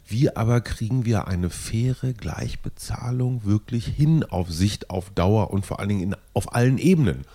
Wie 0.06 0.34
aber 0.34 0.62
kriegen 0.62 1.04
wir 1.04 1.28
eine 1.28 1.50
faire 1.50 2.14
Gleichbezahlung 2.14 3.44
wirklich 3.44 3.84
hin 3.84 4.24
auf 4.24 4.50
Sicht, 4.50 4.88
auf 4.88 5.10
Dauer 5.10 5.50
und 5.50 5.66
vor 5.66 5.78
allen 5.78 5.90
Dingen 5.90 6.02
in, 6.02 6.16
auf 6.32 6.54
allen 6.54 6.78
Ebenen? 6.78 7.26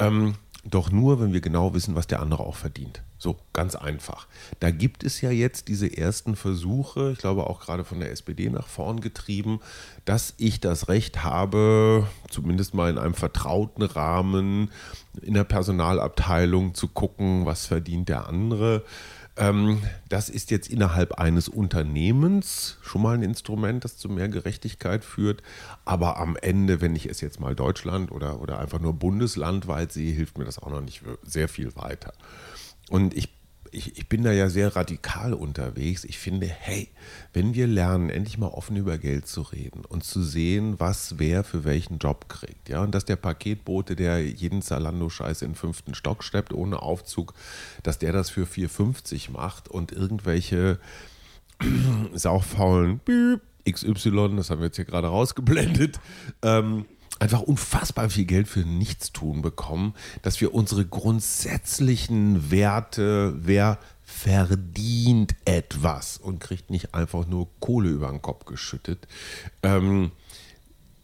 Ähm, 0.00 0.34
doch 0.64 0.90
nur, 0.90 1.20
wenn 1.20 1.32
wir 1.32 1.40
genau 1.40 1.72
wissen, 1.72 1.94
was 1.94 2.06
der 2.06 2.20
andere 2.20 2.44
auch 2.44 2.56
verdient. 2.56 3.02
So, 3.18 3.36
ganz 3.52 3.74
einfach. 3.74 4.26
Da 4.60 4.70
gibt 4.70 5.04
es 5.04 5.20
ja 5.20 5.30
jetzt 5.30 5.68
diese 5.68 5.94
ersten 5.94 6.36
Versuche, 6.36 7.12
ich 7.12 7.18
glaube 7.18 7.46
auch 7.46 7.60
gerade 7.60 7.84
von 7.84 8.00
der 8.00 8.10
SPD 8.10 8.48
nach 8.50 8.66
vorn 8.66 9.00
getrieben, 9.00 9.60
dass 10.04 10.34
ich 10.36 10.60
das 10.60 10.88
Recht 10.88 11.22
habe, 11.22 12.06
zumindest 12.30 12.74
mal 12.74 12.90
in 12.90 12.98
einem 12.98 13.14
vertrauten 13.14 13.82
Rahmen 13.82 14.70
in 15.22 15.34
der 15.34 15.44
Personalabteilung 15.44 16.74
zu 16.74 16.88
gucken, 16.88 17.46
was 17.46 17.66
verdient 17.66 18.08
der 18.08 18.26
andere. 18.26 18.84
Ähm, 19.40 19.82
das 20.10 20.28
ist 20.28 20.50
jetzt 20.50 20.68
innerhalb 20.68 21.12
eines 21.14 21.48
Unternehmens 21.48 22.76
schon 22.82 23.02
mal 23.02 23.14
ein 23.14 23.22
Instrument, 23.22 23.84
das 23.84 23.96
zu 23.96 24.10
mehr 24.10 24.28
Gerechtigkeit 24.28 25.02
führt. 25.02 25.42
Aber 25.86 26.18
am 26.18 26.36
Ende, 26.36 26.82
wenn 26.82 26.94
ich 26.94 27.06
es 27.06 27.22
jetzt 27.22 27.40
mal 27.40 27.56
Deutschland 27.56 28.12
oder, 28.12 28.40
oder 28.42 28.58
einfach 28.58 28.80
nur 28.80 28.92
bundeslandweit 28.92 29.92
sehe, 29.92 30.12
hilft 30.12 30.36
mir 30.36 30.44
das 30.44 30.58
auch 30.58 30.70
noch 30.70 30.82
nicht 30.82 31.02
sehr 31.22 31.48
viel 31.48 31.74
weiter. 31.74 32.12
Und 32.90 33.16
ich 33.16 33.39
ich, 33.72 33.98
ich, 33.98 34.08
bin 34.08 34.22
da 34.22 34.32
ja 34.32 34.48
sehr 34.48 34.74
radikal 34.74 35.34
unterwegs. 35.34 36.04
Ich 36.04 36.18
finde, 36.18 36.46
hey, 36.46 36.88
wenn 37.32 37.54
wir 37.54 37.66
lernen, 37.66 38.10
endlich 38.10 38.38
mal 38.38 38.48
offen 38.48 38.76
über 38.76 38.98
Geld 38.98 39.26
zu 39.26 39.42
reden 39.42 39.84
und 39.84 40.04
zu 40.04 40.22
sehen, 40.22 40.78
was 40.78 41.18
wer 41.18 41.44
für 41.44 41.64
welchen 41.64 41.98
Job 41.98 42.28
kriegt, 42.28 42.68
ja, 42.68 42.82
und 42.82 42.94
dass 42.94 43.04
der 43.04 43.16
Paketbote, 43.16 43.96
der 43.96 44.24
jeden 44.24 44.62
Zalando-Scheiß 44.62 45.42
in 45.42 45.50
den 45.50 45.56
fünften 45.56 45.94
Stock 45.94 46.24
steppt 46.24 46.52
ohne 46.52 46.82
Aufzug, 46.82 47.34
dass 47.82 47.98
der 47.98 48.12
das 48.12 48.30
für 48.30 48.44
4,50 48.44 49.30
macht 49.30 49.68
und 49.68 49.92
irgendwelche 49.92 50.78
sauchfaulen 52.14 53.00
XY, 53.70 54.36
das 54.36 54.50
haben 54.50 54.60
wir 54.60 54.66
jetzt 54.66 54.76
hier 54.76 54.84
gerade 54.84 55.08
rausgeblendet, 55.08 56.00
ähm, 56.42 56.86
einfach 57.20 57.42
unfassbar 57.42 58.10
viel 58.10 58.24
Geld 58.24 58.48
für 58.48 58.60
Nichtstun 58.60 59.42
bekommen, 59.42 59.94
dass 60.22 60.40
wir 60.40 60.54
unsere 60.54 60.84
grundsätzlichen 60.84 62.50
Werte, 62.50 63.34
wer 63.36 63.78
verdient 64.02 65.36
etwas 65.44 66.18
und 66.18 66.40
kriegt 66.40 66.70
nicht 66.70 66.94
einfach 66.94 67.26
nur 67.26 67.48
Kohle 67.60 67.90
über 67.90 68.08
den 68.08 68.22
Kopf 68.22 68.44
geschüttet, 68.46 69.06
ähm, 69.62 70.10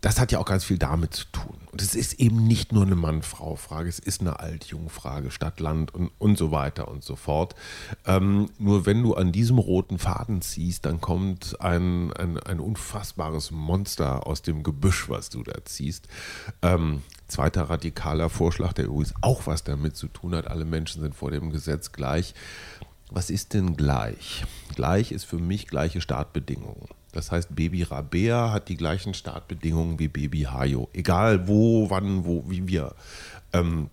das 0.00 0.20
hat 0.20 0.32
ja 0.32 0.38
auch 0.38 0.44
ganz 0.44 0.64
viel 0.64 0.78
damit 0.78 1.14
zu 1.14 1.24
tun. 1.32 1.56
Und 1.72 1.82
es 1.82 1.94
ist 1.94 2.14
eben 2.14 2.46
nicht 2.46 2.72
nur 2.72 2.85
eine 2.85 2.94
Mann-Frau-Frage, 2.96 3.88
es 3.88 3.98
ist 3.98 4.22
eine 4.22 4.40
Alt-Jung-Frage, 4.40 5.30
Stadt-Land 5.30 5.94
und, 5.94 6.11
und 6.18 6.38
so 6.38 6.50
weiter 6.50 6.88
und 6.88 7.04
so 7.04 7.16
fort. 7.16 7.54
Ähm, 8.06 8.48
nur 8.59 8.87
wenn 8.87 9.02
du 9.02 9.14
an 9.14 9.32
diesem 9.32 9.59
roten 9.59 9.98
Faden 9.98 10.40
ziehst, 10.40 10.87
dann 10.87 11.00
kommt 11.00 11.61
ein, 11.61 12.12
ein, 12.14 12.38
ein 12.38 12.61
unfassbares 12.61 13.50
Monster 13.50 14.26
aus 14.26 14.42
dem 14.42 14.62
Gebüsch, 14.62 15.09
was 15.09 15.28
du 15.28 15.42
da 15.42 15.64
ziehst. 15.64 16.09
Ähm, 16.62 17.02
zweiter 17.28 17.64
radikaler 17.64 18.30
Vorschlag, 18.30 18.72
der 18.72 18.87
übrigens 18.87 19.14
auch 19.20 19.46
was 19.46 19.64
damit 19.64 19.96
zu 19.96 20.09
tun 20.09 20.35
hat, 20.35 20.46
alle 20.46 20.64
Menschen 20.64 21.02
sind 21.02 21.14
vor 21.14 21.30
dem 21.30 21.50
Gesetz 21.50 21.92
gleich. 21.92 22.35
Was 23.11 23.31
ist 23.31 23.55
denn 23.55 23.77
gleich? 23.77 24.45
Gleich 24.75 25.12
ist 25.12 25.25
für 25.25 25.38
mich 25.38 25.66
gleiche 25.66 26.01
Startbedingungen. 26.01 26.88
Das 27.12 27.31
heißt, 27.31 27.55
Baby 27.55 27.83
Rabea 27.83 28.53
hat 28.53 28.69
die 28.69 28.77
gleichen 28.77 29.14
Startbedingungen 29.14 29.99
wie 29.99 30.09
Baby 30.09 30.42
Hayo. 30.42 30.88
Egal 30.92 31.49
wo, 31.49 31.88
wann, 31.88 32.25
wo, 32.27 32.45
wie 32.49 32.66
wir 32.66 32.95
ähm, 33.53 33.88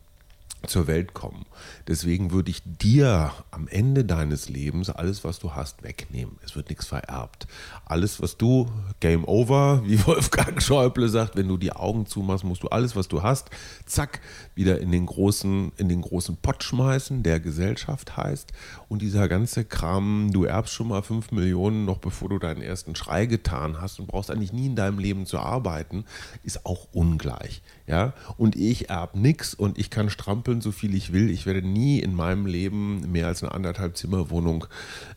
zur 0.67 0.87
Welt 0.87 1.13
kommen. 1.13 1.45
Deswegen 1.87 2.31
würde 2.31 2.51
ich 2.51 2.61
dir 2.65 3.31
am 3.51 3.67
Ende 3.67 4.05
deines 4.05 4.49
Lebens 4.49 4.89
alles, 4.89 5.23
was 5.23 5.39
du 5.39 5.53
hast, 5.53 5.83
wegnehmen. 5.83 6.37
Es 6.43 6.55
wird 6.55 6.69
nichts 6.69 6.85
vererbt. 6.85 7.47
Alles, 7.85 8.21
was 8.21 8.37
du, 8.37 8.69
Game 8.99 9.25
Over, 9.25 9.81
wie 9.85 10.05
Wolfgang 10.05 10.61
Schäuble 10.61 11.09
sagt, 11.09 11.35
wenn 11.35 11.47
du 11.47 11.57
die 11.57 11.73
Augen 11.73 12.05
zumachst, 12.05 12.43
musst 12.43 12.63
du 12.63 12.69
alles, 12.69 12.95
was 12.95 13.07
du 13.07 13.21
hast, 13.21 13.49
zack, 13.85 14.21
wieder 14.55 14.79
in 14.79 14.91
den 14.91 15.05
großen, 15.05 15.73
in 15.77 15.89
den 15.89 16.01
großen 16.01 16.37
Pott 16.37 16.63
schmeißen, 16.63 17.23
der 17.23 17.39
Gesellschaft 17.39 18.15
heißt. 18.15 18.53
Und 18.87 19.01
dieser 19.01 19.27
ganze 19.27 19.65
Kram, 19.65 20.29
du 20.31 20.45
erbst 20.45 20.73
schon 20.73 20.87
mal 20.87 21.01
fünf 21.01 21.31
Millionen, 21.31 21.85
noch 21.85 21.97
bevor 21.97 22.29
du 22.29 22.39
deinen 22.39 22.61
ersten 22.61 22.95
Schrei 22.95 23.25
getan 23.25 23.81
hast 23.81 23.99
und 23.99 24.07
brauchst 24.07 24.31
eigentlich 24.31 24.53
nie 24.53 24.67
in 24.67 24.75
deinem 24.75 24.99
Leben 24.99 25.25
zu 25.25 25.39
arbeiten, 25.39 26.05
ist 26.43 26.65
auch 26.65 26.87
ungleich. 26.93 27.61
Ja? 27.87 28.13
Und 28.37 28.55
ich 28.55 28.89
erb 28.89 29.15
nichts 29.15 29.53
und 29.53 29.77
ich 29.77 29.89
kann 29.89 30.09
strampeln, 30.09 30.61
so 30.61 30.71
viel 30.71 30.95
ich 30.95 31.11
will. 31.11 31.29
Ich 31.29 31.45
werde 31.45 31.61
nie 31.61 31.99
in 31.99 32.15
meinem 32.15 32.45
Leben 32.45 33.11
mehr 33.11 33.27
als 33.27 33.43
eine 33.43 33.51
anderthalb 33.51 33.97
Zimmerwohnung 33.97 34.65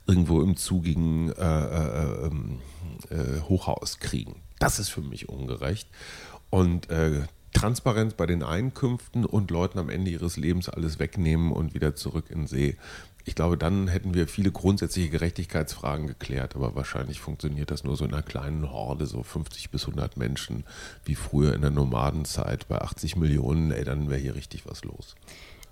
irgendwo 0.07 0.43
im 0.43 0.57
zugigen 0.57 1.33
äh, 1.33 1.65
äh, 1.65 2.27
ähm, 2.27 2.61
äh, 3.11 3.41
Hochhaus 3.43 3.99
kriegen. 3.99 4.43
Das 4.59 4.79
ist 4.79 4.89
für 4.89 5.03
mich 5.03 5.29
ungerecht. 5.29 5.89
Und 6.51 6.91
äh, 6.91 7.23
Transparenz 7.53 8.15
bei 8.15 8.27
den 8.27 8.43
Einkünften 8.43 9.25
und 9.25 9.51
Leuten 9.51 9.79
am 9.79 9.89
Ende 9.89 10.11
ihres 10.11 10.37
Lebens 10.37 10.69
alles 10.69 10.99
wegnehmen 10.99 11.53
und 11.53 11.73
wieder 11.73 11.95
zurück 11.95 12.27
in 12.31 12.47
See 12.47 12.77
ich 13.27 13.35
glaube, 13.35 13.59
dann 13.59 13.89
hätten 13.89 14.15
wir 14.15 14.29
viele 14.29 14.53
grundsätzliche 14.53 15.11
Gerechtigkeitsfragen 15.11 16.07
geklärt, 16.07 16.55
aber 16.55 16.77
wahrscheinlich 16.77 17.19
funktioniert 17.19 17.73
das 17.73 17.83
nur 17.83 17.97
so 17.97 18.05
in 18.05 18.15
einer 18.15 18.23
kleinen 18.23 18.71
Horde, 18.71 19.07
so 19.07 19.25
50 19.25 19.71
bis 19.71 19.83
100 19.83 20.17
Menschen, 20.17 20.65
wie 21.05 21.17
früher 21.17 21.53
in 21.53 21.63
der 21.63 21.73
Nomadenzeit 21.73 22.69
bei 22.69 22.81
80 22.81 23.17
Millionen, 23.17 23.73
ey, 23.73 23.83
dann 23.83 24.09
wäre 24.09 24.21
hier 24.21 24.37
richtig 24.37 24.65
was 24.67 24.85
los. 24.85 25.17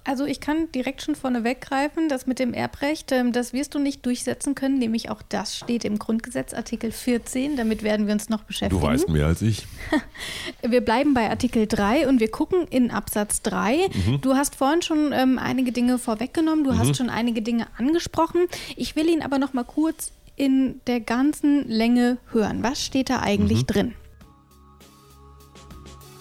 Also 0.06 0.26
ich 0.26 0.40
kann 0.40 0.70
direkt 0.72 1.00
schon 1.00 1.14
vorne 1.14 1.44
weggreifen, 1.44 2.10
das 2.10 2.26
mit 2.26 2.38
dem 2.38 2.52
Erbrecht, 2.52 3.10
ähm, 3.10 3.32
das 3.32 3.54
wirst 3.54 3.74
du 3.74 3.78
nicht 3.78 4.04
durchsetzen 4.04 4.54
können, 4.54 4.78
nämlich 4.78 5.08
auch 5.08 5.22
das 5.22 5.56
steht 5.56 5.82
im 5.86 5.98
Grundgesetz 5.98 6.52
Artikel 6.52 6.92
14, 6.92 7.56
damit 7.56 7.82
werden 7.82 8.06
wir 8.06 8.12
uns 8.12 8.28
noch 8.28 8.42
beschäftigen. 8.42 8.82
Du 8.82 8.86
weißt 8.86 9.08
mehr 9.08 9.26
als 9.26 9.40
ich. 9.40 9.66
wir 10.62 10.82
bleiben 10.82 11.14
bei 11.14 11.30
Artikel 11.30 11.66
3 11.66 12.06
und 12.06 12.20
wir 12.20 12.30
gucken 12.30 12.68
in 12.68 12.90
Absatz 12.90 13.40
3. 13.42 13.88
Mhm. 13.88 14.20
Du 14.20 14.34
hast 14.34 14.56
vorhin 14.56 14.82
schon 14.82 15.12
ähm, 15.12 15.38
einige 15.38 15.72
Dinge 15.72 15.98
vorweggenommen, 15.98 16.64
du 16.64 16.72
mhm. 16.72 16.78
hast 16.80 16.96
schon 16.96 17.08
einige 17.08 17.40
Dinge 17.40 17.66
angesprochen. 17.78 18.42
Ich 18.76 18.96
will 18.96 19.08
ihn 19.08 19.22
aber 19.22 19.38
noch 19.38 19.54
mal 19.54 19.64
kurz 19.64 20.12
in 20.36 20.82
der 20.86 21.00
ganzen 21.00 21.66
Länge 21.66 22.18
hören. 22.30 22.62
Was 22.62 22.84
steht 22.84 23.08
da 23.08 23.20
eigentlich 23.20 23.62
mhm. 23.62 23.66
drin? 23.66 23.94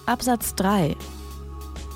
Absatz 0.06 0.54
3 0.54 0.96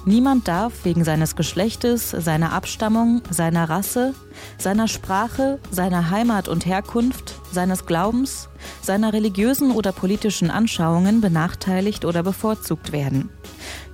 Niemand 0.08 0.48
darf 0.48 0.86
wegen 0.86 1.04
seines 1.04 1.36
Geschlechtes, 1.36 2.12
seiner 2.12 2.54
Abstammung, 2.54 3.20
seiner 3.28 3.68
Rasse, 3.68 4.14
seiner 4.56 4.88
Sprache, 4.88 5.58
seiner 5.70 6.08
Heimat 6.08 6.48
und 6.48 6.64
Herkunft, 6.64 7.34
seines 7.52 7.84
Glaubens, 7.84 8.48
seiner 8.80 9.12
religiösen 9.12 9.70
oder 9.70 9.92
politischen 9.92 10.50
Anschauungen 10.50 11.20
benachteiligt 11.20 12.06
oder 12.06 12.22
bevorzugt 12.22 12.90
werden. 12.90 13.28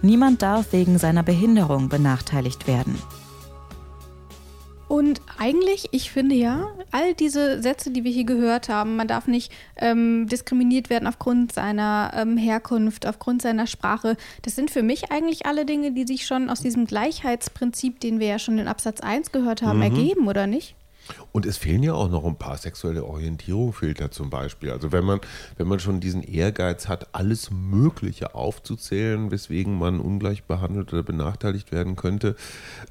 Niemand 0.03 0.41
darf 0.43 0.73
wegen 0.73 1.01
seiner 1.01 1.25
Behinderung 1.25 1.89
benachteiligt 1.89 2.69
werden. 2.69 2.97
Und 4.95 5.21
eigentlich, 5.39 5.89
ich 5.91 6.13
finde 6.13 6.37
ja, 6.37 6.69
all 6.93 7.15
diese 7.15 7.61
Sätze, 7.61 7.91
die 7.91 8.05
wir 8.05 8.13
hier 8.13 8.23
gehört 8.23 8.69
haben, 8.69 8.95
man 8.95 9.09
darf 9.09 9.27
nicht 9.27 9.51
ähm, 9.75 10.29
diskriminiert 10.29 10.89
werden 10.89 11.09
aufgrund 11.09 11.51
seiner 11.51 12.13
ähm, 12.15 12.37
Herkunft, 12.37 13.05
aufgrund 13.05 13.43
seiner 13.43 13.67
Sprache, 13.67 14.17
das 14.43 14.55
sind 14.55 14.71
für 14.71 14.85
mich 14.85 15.11
eigentlich 15.11 15.47
alle 15.47 15.67
Dinge, 15.67 15.91
die 15.91 16.07
sich 16.07 16.25
schon 16.27 16.49
aus 16.49 16.61
diesem 16.61 16.87
Gleichheitsprinzip, 16.87 17.99
den 17.99 18.21
wir 18.21 18.29
ja 18.29 18.39
schon 18.39 18.57
in 18.61 18.69
Absatz 18.69 19.01
1 19.01 19.33
gehört 19.33 19.63
haben, 19.63 19.79
mhm. 19.79 19.83
ergeben, 19.83 20.29
oder 20.29 20.47
nicht? 20.47 20.77
Und 21.33 21.45
es 21.45 21.57
fehlen 21.57 21.83
ja 21.83 21.95
auch 21.95 22.09
noch 22.09 22.25
ein 22.25 22.37
paar 22.37 22.57
sexuelle 22.57 23.05
Orientierungsfilter 23.05 24.13
zum 24.13 24.31
Beispiel. 24.31 24.71
Also 24.71 24.93
wenn 24.93 25.05
man, 25.05 25.21
wenn 25.57 25.67
man 25.67 25.81
schon 25.81 25.99
diesen 25.99 26.23
Ehrgeiz 26.23 26.87
hat, 26.87 27.09
alles 27.17 27.51
Mögliche 27.51 28.37
aufzuzählen, 28.37 29.33
weswegen 29.33 29.77
man 29.77 29.99
ungleich 29.99 30.45
behandelt 30.45 30.93
oder 30.93 31.03
benachteiligt 31.03 31.73
werden 31.73 31.97
könnte. 31.97 32.37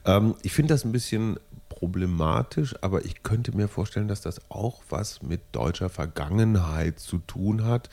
Ähm, 0.03 0.35
ich 0.43 0.51
finde 0.51 0.73
das 0.73 0.83
ein 0.83 0.91
bisschen 0.91 1.39
problematisch, 1.83 2.75
aber 2.81 3.03
ich 3.03 3.23
könnte 3.23 3.53
mir 3.53 3.67
vorstellen, 3.67 4.07
dass 4.07 4.21
das 4.21 4.39
auch 4.49 4.83
was 4.87 5.21
mit 5.21 5.41
deutscher 5.51 5.89
Vergangenheit 5.89 6.97
zu 6.97 7.17
tun 7.17 7.65
hat. 7.65 7.89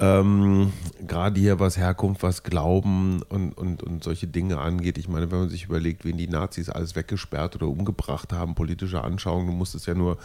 Ähm, 0.00 0.72
Gerade 1.06 1.38
hier 1.38 1.60
was 1.60 1.76
Herkunft, 1.76 2.22
was 2.22 2.42
Glauben 2.42 3.20
und, 3.28 3.52
und, 3.52 3.82
und 3.82 4.02
solche 4.02 4.26
Dinge 4.28 4.58
angeht. 4.58 4.96
Ich 4.96 5.08
meine, 5.08 5.30
wenn 5.30 5.40
man 5.40 5.48
sich 5.50 5.66
überlegt, 5.66 6.06
wen 6.06 6.16
die 6.16 6.26
Nazis 6.26 6.70
alles 6.70 6.96
weggesperrt 6.96 7.54
oder 7.56 7.68
umgebracht 7.68 8.32
haben, 8.32 8.54
politische 8.54 9.04
Anschauungen, 9.04 9.48
du 9.48 9.52
musstest 9.52 9.86
ja 9.86 9.92
nur 9.92 10.16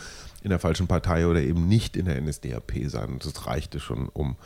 in 0.41 0.49
der 0.49 0.59
falschen 0.59 0.87
Partei 0.87 1.27
oder 1.27 1.41
eben 1.41 1.67
nicht 1.67 1.97
in 1.97 2.05
der 2.05 2.21
NSDAP 2.21 2.71
sein. 2.85 3.09
Und 3.09 3.25
das 3.25 3.47
reichte 3.47 3.81
schon, 3.81 4.07
um, 4.07 4.37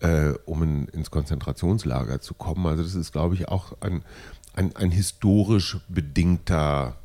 äh, 0.00 0.34
um 0.44 0.62
in, 0.62 0.88
ins 0.88 1.10
Konzentrationslager 1.10 2.20
zu 2.20 2.34
kommen. 2.34 2.66
Also 2.66 2.82
das 2.82 2.94
ist, 2.94 3.12
glaube 3.12 3.36
ich, 3.36 3.48
auch 3.48 3.72
ein, 3.80 4.02
ein, 4.52 4.76
ein 4.76 4.90
historisch 4.90 5.78
bedingter 5.88 6.98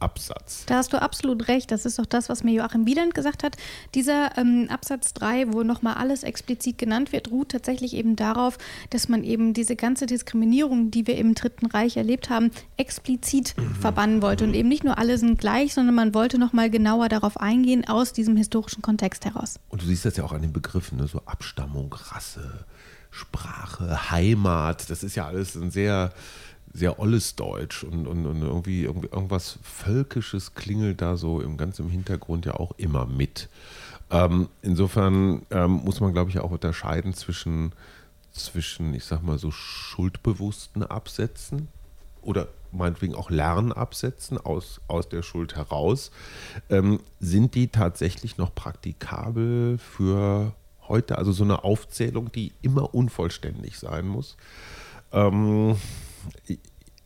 Absatz. 0.00 0.64
Da 0.66 0.76
hast 0.76 0.92
du 0.92 1.00
absolut 1.00 1.48
recht. 1.48 1.70
Das 1.70 1.84
ist 1.84 1.98
doch 1.98 2.06
das, 2.06 2.28
was 2.28 2.44
mir 2.44 2.52
Joachim 2.52 2.86
Wieland 2.86 3.14
gesagt 3.14 3.42
hat. 3.42 3.56
Dieser 3.94 4.36
ähm, 4.38 4.68
Absatz 4.70 5.12
3, 5.14 5.52
wo 5.52 5.62
nochmal 5.62 5.94
alles 5.94 6.22
explizit 6.22 6.78
genannt 6.78 7.12
wird, 7.12 7.30
ruht 7.30 7.50
tatsächlich 7.50 7.94
eben 7.94 8.16
darauf, 8.16 8.58
dass 8.90 9.08
man 9.08 9.24
eben 9.24 9.54
diese 9.54 9.76
ganze 9.76 10.06
Diskriminierung, 10.06 10.90
die 10.90 11.06
wir 11.06 11.16
im 11.16 11.34
Dritten 11.34 11.66
Reich 11.66 11.96
erlebt 11.96 12.30
haben, 12.30 12.50
explizit 12.76 13.56
mhm. 13.56 13.74
verbannen 13.74 14.22
wollte. 14.22 14.44
Und 14.44 14.54
eben 14.54 14.68
nicht 14.68 14.84
nur 14.84 14.98
alle 14.98 15.18
sind 15.18 15.38
gleich, 15.38 15.74
sondern 15.74 15.94
man 15.94 16.14
wollte 16.14 16.38
nochmal 16.38 16.70
genauer 16.70 17.08
darauf 17.08 17.38
eingehen 17.38 17.86
aus 17.88 18.12
diesem 18.12 18.36
historischen 18.36 18.82
Kontext 18.82 19.24
heraus. 19.24 19.58
Und 19.68 19.82
du 19.82 19.86
siehst 19.86 20.04
das 20.04 20.16
ja 20.16 20.24
auch 20.24 20.32
an 20.32 20.42
den 20.42 20.52
Begriffen, 20.52 20.98
ne? 20.98 21.06
so 21.08 21.22
Abstammung, 21.26 21.92
Rasse, 21.92 22.64
Sprache, 23.10 24.10
Heimat. 24.10 24.90
Das 24.90 25.02
ist 25.02 25.16
ja 25.16 25.26
alles 25.26 25.56
ein 25.56 25.70
sehr 25.70 26.12
sehr 26.72 26.98
olles 26.98 27.36
Deutsch 27.36 27.84
und, 27.84 28.06
und, 28.06 28.26
und 28.26 28.42
irgendwie, 28.42 28.84
irgendwie, 28.84 29.08
irgendwas 29.08 29.58
Völkisches 29.62 30.54
klingelt 30.54 31.00
da 31.00 31.16
so 31.16 31.40
im 31.40 31.56
ganz 31.56 31.78
Hintergrund 31.78 32.46
ja 32.46 32.54
auch 32.54 32.72
immer 32.76 33.06
mit. 33.06 33.48
Ähm, 34.10 34.48
insofern 34.62 35.42
ähm, 35.50 35.82
muss 35.84 36.00
man, 36.00 36.12
glaube 36.12 36.30
ich, 36.30 36.38
auch 36.38 36.50
unterscheiden 36.50 37.14
zwischen, 37.14 37.72
zwischen, 38.32 38.94
ich 38.94 39.04
sag 39.04 39.22
mal 39.22 39.38
so, 39.38 39.50
schuldbewussten 39.50 40.82
Absätzen 40.82 41.68
oder 42.22 42.48
meinetwegen 42.72 43.14
auch 43.14 43.30
Lernabsätzen 43.30 44.38
aus, 44.38 44.80
aus 44.88 45.08
der 45.08 45.22
Schuld 45.22 45.56
heraus. 45.56 46.10
Ähm, 46.68 47.00
sind 47.20 47.54
die 47.54 47.68
tatsächlich 47.68 48.38
noch 48.38 48.54
praktikabel 48.54 49.78
für 49.78 50.52
heute? 50.86 51.18
Also 51.18 51.32
so 51.32 51.44
eine 51.44 51.64
Aufzählung, 51.64 52.32
die 52.32 52.52
immer 52.62 52.94
unvollständig 52.94 53.78
sein 53.78 54.06
muss. 54.06 54.36
Ähm, 55.12 55.76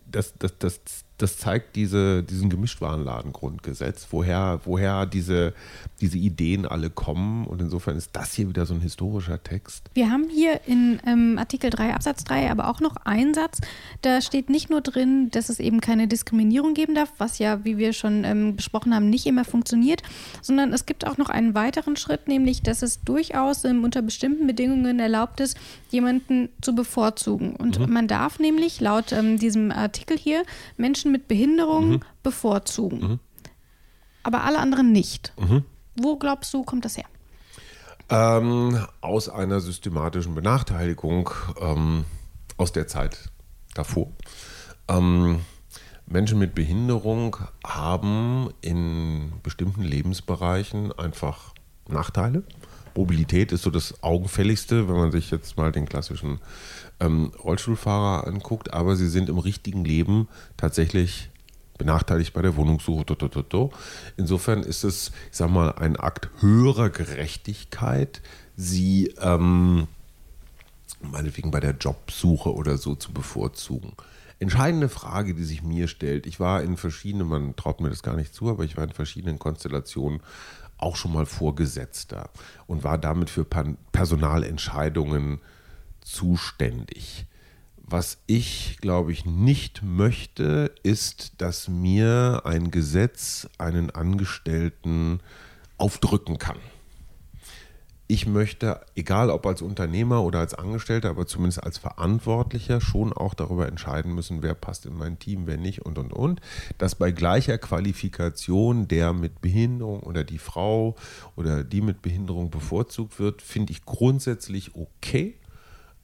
das, 0.06 0.34
das, 0.38 0.58
das, 0.58 0.80
das 1.22 1.38
zeigt 1.38 1.76
diese, 1.76 2.24
diesen 2.24 2.50
Gemischtwarenladen-Grundgesetz, 2.50 4.08
woher, 4.10 4.60
woher 4.64 5.06
diese, 5.06 5.54
diese 6.00 6.18
Ideen 6.18 6.66
alle 6.66 6.90
kommen. 6.90 7.46
Und 7.46 7.62
insofern 7.62 7.96
ist 7.96 8.10
das 8.12 8.34
hier 8.34 8.48
wieder 8.48 8.66
so 8.66 8.74
ein 8.74 8.80
historischer 8.80 9.40
Text. 9.42 9.88
Wir 9.94 10.10
haben 10.10 10.28
hier 10.28 10.60
in 10.66 11.00
ähm, 11.06 11.38
Artikel 11.38 11.70
3 11.70 11.94
Absatz 11.94 12.24
3 12.24 12.50
aber 12.50 12.68
auch 12.68 12.80
noch 12.80 12.96
einen 13.04 13.34
Satz. 13.34 13.60
Da 14.02 14.20
steht 14.20 14.50
nicht 14.50 14.68
nur 14.68 14.80
drin, 14.80 15.30
dass 15.30 15.48
es 15.48 15.60
eben 15.60 15.80
keine 15.80 16.08
Diskriminierung 16.08 16.74
geben 16.74 16.96
darf, 16.96 17.12
was 17.18 17.38
ja, 17.38 17.64
wie 17.64 17.78
wir 17.78 17.92
schon 17.92 18.24
ähm, 18.24 18.56
besprochen 18.56 18.92
haben, 18.92 19.08
nicht 19.08 19.26
immer 19.26 19.44
funktioniert, 19.44 20.02
sondern 20.40 20.72
es 20.72 20.86
gibt 20.86 21.06
auch 21.06 21.18
noch 21.18 21.28
einen 21.28 21.54
weiteren 21.54 21.96
Schritt, 21.96 22.26
nämlich, 22.26 22.62
dass 22.62 22.82
es 22.82 23.00
durchaus 23.02 23.64
ähm, 23.64 23.84
unter 23.84 24.02
bestimmten 24.02 24.48
Bedingungen 24.48 24.98
erlaubt 24.98 25.38
ist, 25.38 25.56
jemanden 25.90 26.48
zu 26.60 26.74
bevorzugen. 26.74 27.54
Und 27.54 27.78
mhm. 27.78 27.92
man 27.92 28.08
darf 28.08 28.40
nämlich 28.40 28.80
laut 28.80 29.12
ähm, 29.12 29.38
diesem 29.38 29.70
Artikel 29.70 30.18
hier 30.18 30.42
Menschen 30.76 31.11
mit 31.12 31.28
Behinderung 31.28 31.90
mhm. 31.90 32.00
bevorzugen. 32.22 33.00
Mhm. 33.00 33.18
Aber 34.22 34.44
alle 34.44 34.58
anderen 34.58 34.92
nicht. 34.92 35.32
Mhm. 35.38 35.64
Wo 35.96 36.16
glaubst 36.16 36.52
du, 36.54 36.64
kommt 36.64 36.84
das 36.84 36.96
her? 36.96 37.06
Ähm, 38.08 38.86
aus 39.00 39.28
einer 39.28 39.60
systematischen 39.60 40.34
Benachteiligung 40.34 41.30
ähm, 41.60 42.04
aus 42.56 42.72
der 42.72 42.86
Zeit 42.86 43.30
davor. 43.74 44.08
Ähm, 44.88 45.40
Menschen 46.06 46.38
mit 46.38 46.54
Behinderung 46.54 47.36
haben 47.64 48.50
in 48.60 49.32
bestimmten 49.42 49.82
Lebensbereichen 49.82 50.92
einfach 50.92 51.54
Nachteile. 51.88 52.44
Mobilität 52.94 53.52
ist 53.52 53.62
so 53.62 53.70
das 53.70 54.02
Augenfälligste, 54.02 54.88
wenn 54.88 54.96
man 54.96 55.12
sich 55.12 55.30
jetzt 55.30 55.56
mal 55.56 55.72
den 55.72 55.86
klassischen 55.86 56.40
ähm, 57.00 57.32
Rollstuhlfahrer 57.42 58.26
anguckt, 58.26 58.72
aber 58.72 58.96
sie 58.96 59.08
sind 59.08 59.28
im 59.28 59.38
richtigen 59.38 59.84
Leben 59.84 60.28
tatsächlich 60.56 61.30
benachteiligt 61.78 62.32
bei 62.32 62.42
der 62.42 62.56
Wohnungssuche. 62.56 63.04
Insofern 64.16 64.62
ist 64.62 64.84
es, 64.84 65.08
ich 65.30 65.36
sag 65.36 65.50
mal, 65.50 65.72
ein 65.72 65.96
Akt 65.96 66.30
höherer 66.40 66.90
Gerechtigkeit, 66.90 68.22
sie 68.56 69.14
ähm, 69.20 69.88
meinetwegen 71.00 71.50
bei 71.50 71.60
der 71.60 71.74
Jobsuche 71.76 72.54
oder 72.54 72.78
so 72.78 72.94
zu 72.94 73.12
bevorzugen. 73.12 73.94
Entscheidende 74.38 74.88
Frage, 74.88 75.34
die 75.34 75.44
sich 75.44 75.62
mir 75.62 75.86
stellt, 75.86 76.26
ich 76.26 76.40
war 76.40 76.62
in 76.62 76.76
verschiedenen, 76.76 77.28
man 77.28 77.54
traut 77.56 77.80
mir 77.80 77.90
das 77.90 78.02
gar 78.02 78.16
nicht 78.16 78.34
zu, 78.34 78.50
aber 78.50 78.64
ich 78.64 78.76
war 78.76 78.84
in 78.84 78.90
verschiedenen 78.90 79.38
Konstellationen 79.38 80.20
auch 80.82 80.96
schon 80.96 81.12
mal 81.12 81.26
Vorgesetzter 81.26 82.30
und 82.66 82.84
war 82.84 82.98
damit 82.98 83.30
für 83.30 83.44
Personalentscheidungen 83.44 85.40
zuständig. 86.00 87.26
Was 87.76 88.18
ich, 88.26 88.78
glaube 88.80 89.12
ich, 89.12 89.26
nicht 89.26 89.82
möchte, 89.82 90.74
ist, 90.82 91.40
dass 91.42 91.68
mir 91.68 92.42
ein 92.44 92.70
Gesetz 92.70 93.48
einen 93.58 93.90
Angestellten 93.90 95.20
aufdrücken 95.76 96.38
kann. 96.38 96.58
Ich 98.12 98.26
möchte, 98.26 98.82
egal 98.94 99.30
ob 99.30 99.46
als 99.46 99.62
Unternehmer 99.62 100.22
oder 100.22 100.40
als 100.40 100.52
Angestellter, 100.52 101.08
aber 101.08 101.26
zumindest 101.26 101.64
als 101.64 101.78
Verantwortlicher, 101.78 102.78
schon 102.82 103.10
auch 103.10 103.32
darüber 103.32 103.66
entscheiden 103.66 104.14
müssen, 104.14 104.42
wer 104.42 104.52
passt 104.52 104.84
in 104.84 104.98
mein 104.98 105.18
Team, 105.18 105.46
wer 105.46 105.56
nicht 105.56 105.80
und 105.86 105.96
und 105.96 106.12
und. 106.12 106.42
Dass 106.76 106.94
bei 106.94 107.10
gleicher 107.10 107.56
Qualifikation 107.56 108.86
der 108.86 109.14
mit 109.14 109.40
Behinderung 109.40 110.00
oder 110.00 110.24
die 110.24 110.36
Frau 110.36 110.94
oder 111.36 111.64
die 111.64 111.80
mit 111.80 112.02
Behinderung 112.02 112.50
bevorzugt 112.50 113.18
wird, 113.18 113.40
finde 113.40 113.72
ich 113.72 113.86
grundsätzlich 113.86 114.76
okay. 114.76 115.38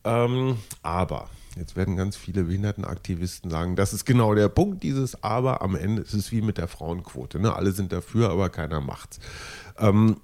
Ähm, 0.04 0.56
aber 0.80 1.28
Jetzt 1.56 1.74
werden 1.74 1.96
ganz 1.96 2.16
viele 2.16 2.44
Behindertenaktivisten 2.44 3.50
sagen, 3.50 3.74
das 3.74 3.92
ist 3.92 4.04
genau 4.04 4.32
der 4.34 4.48
Punkt, 4.48 4.84
dieses 4.84 5.24
Aber. 5.24 5.60
Am 5.60 5.74
Ende 5.74 6.02
ist 6.02 6.14
es 6.14 6.30
wie 6.30 6.40
mit 6.40 6.56
der 6.56 6.68
Frauenquote. 6.68 7.40
Ne? 7.40 7.52
Alle 7.52 7.72
sind 7.72 7.90
dafür, 7.90 8.30
aber 8.30 8.48
keiner 8.48 8.80
macht's. 8.80 9.18
Ähm, 9.76 10.18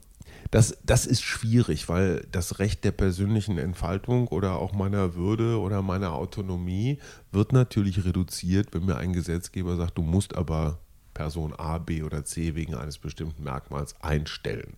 das, 0.54 0.78
das 0.84 1.04
ist 1.04 1.22
schwierig, 1.22 1.88
weil 1.88 2.24
das 2.30 2.60
Recht 2.60 2.84
der 2.84 2.92
persönlichen 2.92 3.58
Entfaltung 3.58 4.28
oder 4.28 4.54
auch 4.54 4.72
meiner 4.72 5.16
Würde 5.16 5.58
oder 5.58 5.82
meiner 5.82 6.12
Autonomie 6.12 7.00
wird 7.32 7.52
natürlich 7.52 8.04
reduziert, 8.04 8.68
wenn 8.72 8.84
mir 8.84 8.96
ein 8.98 9.12
Gesetzgeber 9.12 9.74
sagt, 9.74 9.98
du 9.98 10.02
musst 10.02 10.36
aber 10.36 10.78
Person 11.12 11.54
A, 11.54 11.78
B 11.78 12.04
oder 12.04 12.24
C 12.24 12.54
wegen 12.54 12.76
eines 12.76 12.98
bestimmten 12.98 13.42
Merkmals 13.42 14.00
einstellen 14.00 14.74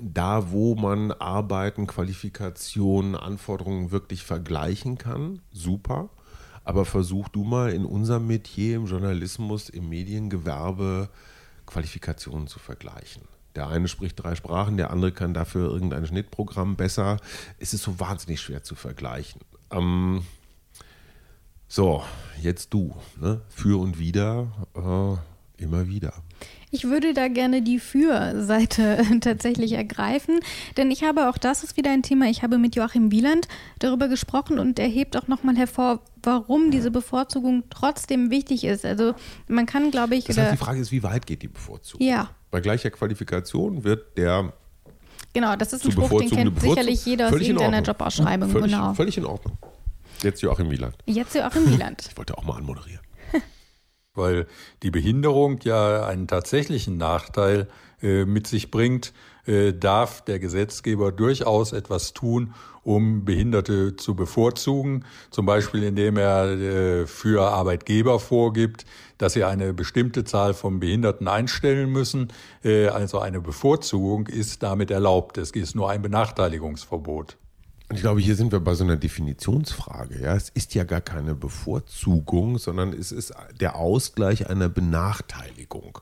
da, 0.00 0.52
wo 0.52 0.74
man 0.74 1.10
Arbeiten, 1.10 1.86
Qualifikationen, 1.86 3.16
Anforderungen 3.16 3.90
wirklich 3.90 4.22
vergleichen 4.22 4.98
kann, 4.98 5.40
super. 5.52 6.10
Aber 6.62 6.84
versuch 6.84 7.28
du 7.28 7.42
mal 7.42 7.72
in 7.72 7.84
unserem 7.84 8.26
Metier, 8.26 8.76
im 8.76 8.86
Journalismus, 8.86 9.68
im 9.68 9.88
Mediengewerbe, 9.88 11.08
Qualifikationen 11.66 12.46
zu 12.46 12.58
vergleichen. 12.58 13.22
Der 13.60 13.68
eine 13.68 13.88
spricht 13.88 14.18
drei 14.18 14.34
Sprachen, 14.36 14.78
der 14.78 14.90
andere 14.90 15.12
kann 15.12 15.34
dafür 15.34 15.70
irgendein 15.70 16.06
Schnittprogramm 16.06 16.76
besser. 16.76 17.18
Es 17.58 17.74
ist 17.74 17.82
so 17.82 18.00
wahnsinnig 18.00 18.40
schwer 18.40 18.62
zu 18.62 18.74
vergleichen. 18.74 19.42
Ähm, 19.70 20.22
so, 21.68 22.02
jetzt 22.40 22.72
du. 22.72 22.94
Ne? 23.20 23.42
Für 23.50 23.78
und 23.78 23.98
wieder, 23.98 24.46
äh, 24.74 25.62
immer 25.62 25.88
wieder. 25.88 26.14
Ich 26.70 26.84
würde 26.84 27.12
da 27.12 27.28
gerne 27.28 27.60
die 27.60 27.78
Für-Seite 27.78 29.04
tatsächlich 29.20 29.72
ergreifen, 29.72 30.40
denn 30.78 30.90
ich 30.90 31.04
habe 31.04 31.28
auch 31.28 31.36
das 31.36 31.62
ist 31.62 31.76
wieder 31.76 31.90
ein 31.90 32.02
Thema. 32.02 32.30
Ich 32.30 32.42
habe 32.42 32.56
mit 32.56 32.76
Joachim 32.76 33.12
Wieland 33.12 33.46
darüber 33.78 34.08
gesprochen 34.08 34.58
und 34.58 34.78
er 34.78 34.88
hebt 34.88 35.18
auch 35.18 35.28
nochmal 35.28 35.58
hervor, 35.58 36.00
warum 36.22 36.70
diese 36.70 36.90
Bevorzugung 36.90 37.64
trotzdem 37.68 38.30
wichtig 38.30 38.64
ist. 38.64 38.86
Also 38.86 39.14
man 39.48 39.66
kann, 39.66 39.90
glaube 39.90 40.16
ich. 40.16 40.24
Das 40.24 40.38
heißt, 40.38 40.52
die 40.54 40.56
Frage 40.56 40.80
ist, 40.80 40.92
wie 40.92 41.02
weit 41.02 41.26
geht 41.26 41.42
die 41.42 41.48
Bevorzugung? 41.48 42.06
Ja. 42.06 42.30
Bei 42.50 42.60
gleicher 42.60 42.90
Qualifikation 42.90 43.84
wird 43.84 44.16
der 44.16 44.52
Genau, 45.32 45.54
das 45.54 45.72
ist 45.72 45.84
ein 45.84 45.92
Spruch, 45.92 46.20
den 46.20 46.30
kennt 46.30 46.60
sicherlich 46.60 47.06
jeder 47.06 47.28
aus 47.28 47.34
irgendeiner 47.34 47.82
Jobausschreibung. 47.82 48.50
Völlig, 48.50 48.72
genau. 48.72 48.94
völlig 48.94 49.16
in 49.16 49.24
Ordnung. 49.24 49.56
Jetzt 50.22 50.42
Joachim 50.42 50.70
Wieland. 50.70 50.96
Jetzt 51.06 51.34
Joachim 51.34 51.70
Wieland. 51.70 52.04
Ich 52.10 52.16
wollte 52.16 52.36
auch 52.36 52.44
mal 52.44 52.56
anmoderieren. 52.56 53.00
weil 54.14 54.46
die 54.82 54.90
Behinderung 54.90 55.60
ja 55.62 56.04
einen 56.04 56.26
tatsächlichen 56.26 56.96
Nachteil 56.96 57.68
äh, 58.02 58.24
mit 58.24 58.48
sich 58.48 58.72
bringt, 58.72 59.12
äh, 59.46 59.72
darf 59.72 60.24
der 60.24 60.38
Gesetzgeber 60.38 61.12
durchaus 61.12 61.72
etwas 61.72 62.12
tun, 62.12 62.54
um 62.82 63.24
Behinderte 63.24 63.96
zu 63.96 64.14
bevorzugen, 64.14 65.04
zum 65.30 65.46
Beispiel 65.46 65.82
indem 65.82 66.16
er 66.16 66.50
äh, 66.50 67.06
für 67.06 67.50
Arbeitgeber 67.50 68.18
vorgibt, 68.18 68.86
dass 69.18 69.34
sie 69.34 69.44
eine 69.44 69.74
bestimmte 69.74 70.24
Zahl 70.24 70.54
von 70.54 70.80
Behinderten 70.80 71.28
einstellen 71.28 71.90
müssen. 71.90 72.32
Äh, 72.64 72.88
also 72.88 73.18
eine 73.18 73.40
Bevorzugung 73.40 74.26
ist 74.26 74.62
damit 74.62 74.90
erlaubt. 74.90 75.38
Es 75.38 75.50
ist 75.50 75.74
nur 75.74 75.90
ein 75.90 76.02
Benachteiligungsverbot. 76.02 77.36
Und 77.90 77.96
ich 77.96 78.02
glaube, 78.02 78.20
hier 78.20 78.36
sind 78.36 78.52
wir 78.52 78.60
bei 78.60 78.74
so 78.74 78.84
einer 78.84 78.96
Definitionsfrage. 78.96 80.22
Ja, 80.22 80.36
es 80.36 80.48
ist 80.48 80.76
ja 80.76 80.84
gar 80.84 81.00
keine 81.00 81.34
Bevorzugung, 81.34 82.56
sondern 82.56 82.92
es 82.92 83.10
ist 83.10 83.34
der 83.58 83.74
Ausgleich 83.74 84.48
einer 84.48 84.68
Benachteiligung. 84.68 85.98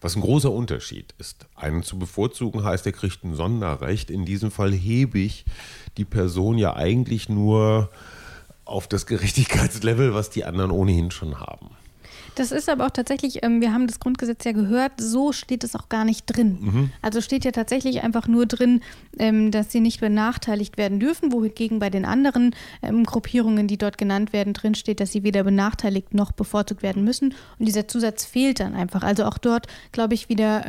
Was 0.00 0.16
ein 0.16 0.20
großer 0.20 0.50
Unterschied 0.50 1.14
ist. 1.18 1.46
Einen 1.54 1.84
zu 1.84 1.96
bevorzugen 1.96 2.64
heißt, 2.64 2.84
er 2.86 2.92
kriegt 2.92 3.22
ein 3.22 3.36
Sonderrecht. 3.36 4.10
In 4.10 4.24
diesem 4.24 4.50
Fall 4.50 4.72
hebe 4.72 5.20
ich 5.20 5.44
die 5.96 6.04
Person 6.04 6.58
ja 6.58 6.74
eigentlich 6.74 7.28
nur 7.28 7.88
auf 8.64 8.88
das 8.88 9.06
Gerechtigkeitslevel, 9.06 10.14
was 10.14 10.30
die 10.30 10.44
anderen 10.44 10.72
ohnehin 10.72 11.12
schon 11.12 11.38
haben. 11.38 11.70
Das 12.38 12.52
ist 12.52 12.68
aber 12.68 12.86
auch 12.86 12.90
tatsächlich, 12.90 13.42
ähm, 13.42 13.60
wir 13.60 13.72
haben 13.72 13.88
das 13.88 13.98
Grundgesetz 13.98 14.44
ja 14.44 14.52
gehört, 14.52 14.92
so 14.98 15.32
steht 15.32 15.64
es 15.64 15.74
auch 15.74 15.88
gar 15.88 16.04
nicht 16.04 16.24
drin. 16.26 16.58
Mhm. 16.60 16.90
Also 17.02 17.20
steht 17.20 17.44
ja 17.44 17.50
tatsächlich 17.50 18.02
einfach 18.02 18.28
nur 18.28 18.46
drin, 18.46 18.80
ähm, 19.18 19.50
dass 19.50 19.72
sie 19.72 19.80
nicht 19.80 20.00
benachteiligt 20.00 20.78
werden 20.78 21.00
dürfen, 21.00 21.32
wohingegen 21.32 21.80
bei 21.80 21.90
den 21.90 22.04
anderen 22.04 22.54
ähm, 22.80 23.02
Gruppierungen, 23.02 23.66
die 23.66 23.76
dort 23.76 23.98
genannt 23.98 24.32
werden, 24.32 24.52
drin 24.52 24.76
steht, 24.76 25.00
dass 25.00 25.10
sie 25.10 25.24
weder 25.24 25.42
benachteiligt 25.42 26.14
noch 26.14 26.30
bevorzugt 26.30 26.82
werden 26.82 27.02
müssen. 27.02 27.34
Und 27.58 27.66
dieser 27.66 27.88
Zusatz 27.88 28.24
fehlt 28.24 28.60
dann 28.60 28.74
einfach. 28.74 29.02
Also 29.02 29.24
auch 29.24 29.38
dort, 29.38 29.66
glaube 29.90 30.14
ich, 30.14 30.28
wieder 30.28 30.64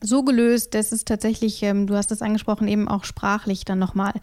so 0.00 0.22
gelöst, 0.22 0.74
dass 0.74 0.92
es 0.92 1.04
tatsächlich, 1.04 1.62
ähm, 1.62 1.86
du 1.86 1.94
hast 1.94 2.10
es 2.10 2.22
angesprochen, 2.22 2.68
eben 2.68 2.88
auch 2.88 3.04
sprachlich 3.04 3.64
dann 3.64 3.78
nochmal 3.78 4.14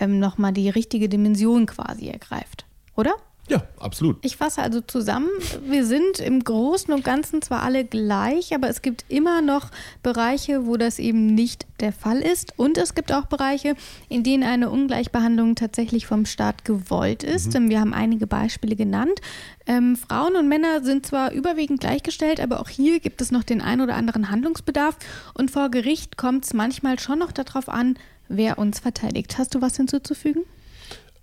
ähm, 0.00 0.18
noch 0.18 0.36
die 0.52 0.70
richtige 0.70 1.08
Dimension 1.08 1.66
quasi 1.66 2.08
ergreift. 2.08 2.64
Oder? 2.96 3.14
Ja, 3.48 3.62
absolut. 3.78 4.18
Ich 4.22 4.36
fasse 4.36 4.60
also 4.60 4.80
zusammen, 4.80 5.28
wir 5.64 5.86
sind 5.86 6.18
im 6.18 6.42
Großen 6.42 6.92
und 6.92 7.04
Ganzen 7.04 7.42
zwar 7.42 7.62
alle 7.62 7.84
gleich, 7.84 8.52
aber 8.54 8.68
es 8.68 8.82
gibt 8.82 9.04
immer 9.08 9.40
noch 9.40 9.70
Bereiche, 10.02 10.66
wo 10.66 10.76
das 10.76 10.98
eben 10.98 11.26
nicht 11.26 11.66
der 11.78 11.92
Fall 11.92 12.22
ist. 12.22 12.54
Und 12.56 12.76
es 12.76 12.94
gibt 12.96 13.12
auch 13.12 13.26
Bereiche, 13.26 13.76
in 14.08 14.24
denen 14.24 14.42
eine 14.42 14.68
Ungleichbehandlung 14.68 15.54
tatsächlich 15.54 16.06
vom 16.06 16.26
Staat 16.26 16.64
gewollt 16.64 17.22
ist. 17.22 17.56
Mhm. 17.56 17.70
Wir 17.70 17.80
haben 17.80 17.94
einige 17.94 18.26
Beispiele 18.26 18.74
genannt. 18.74 19.20
Ähm, 19.68 19.94
Frauen 19.94 20.34
und 20.34 20.48
Männer 20.48 20.82
sind 20.82 21.06
zwar 21.06 21.30
überwiegend 21.30 21.80
gleichgestellt, 21.80 22.40
aber 22.40 22.60
auch 22.60 22.68
hier 22.68 22.98
gibt 22.98 23.20
es 23.20 23.30
noch 23.30 23.44
den 23.44 23.60
ein 23.60 23.80
oder 23.80 23.94
anderen 23.94 24.28
Handlungsbedarf. 24.30 24.96
Und 25.34 25.52
vor 25.52 25.70
Gericht 25.70 26.16
kommt 26.16 26.44
es 26.46 26.52
manchmal 26.52 26.98
schon 26.98 27.20
noch 27.20 27.30
darauf 27.30 27.68
an, 27.68 27.96
wer 28.28 28.58
uns 28.58 28.80
verteidigt. 28.80 29.38
Hast 29.38 29.54
du 29.54 29.62
was 29.62 29.76
hinzuzufügen? 29.76 30.42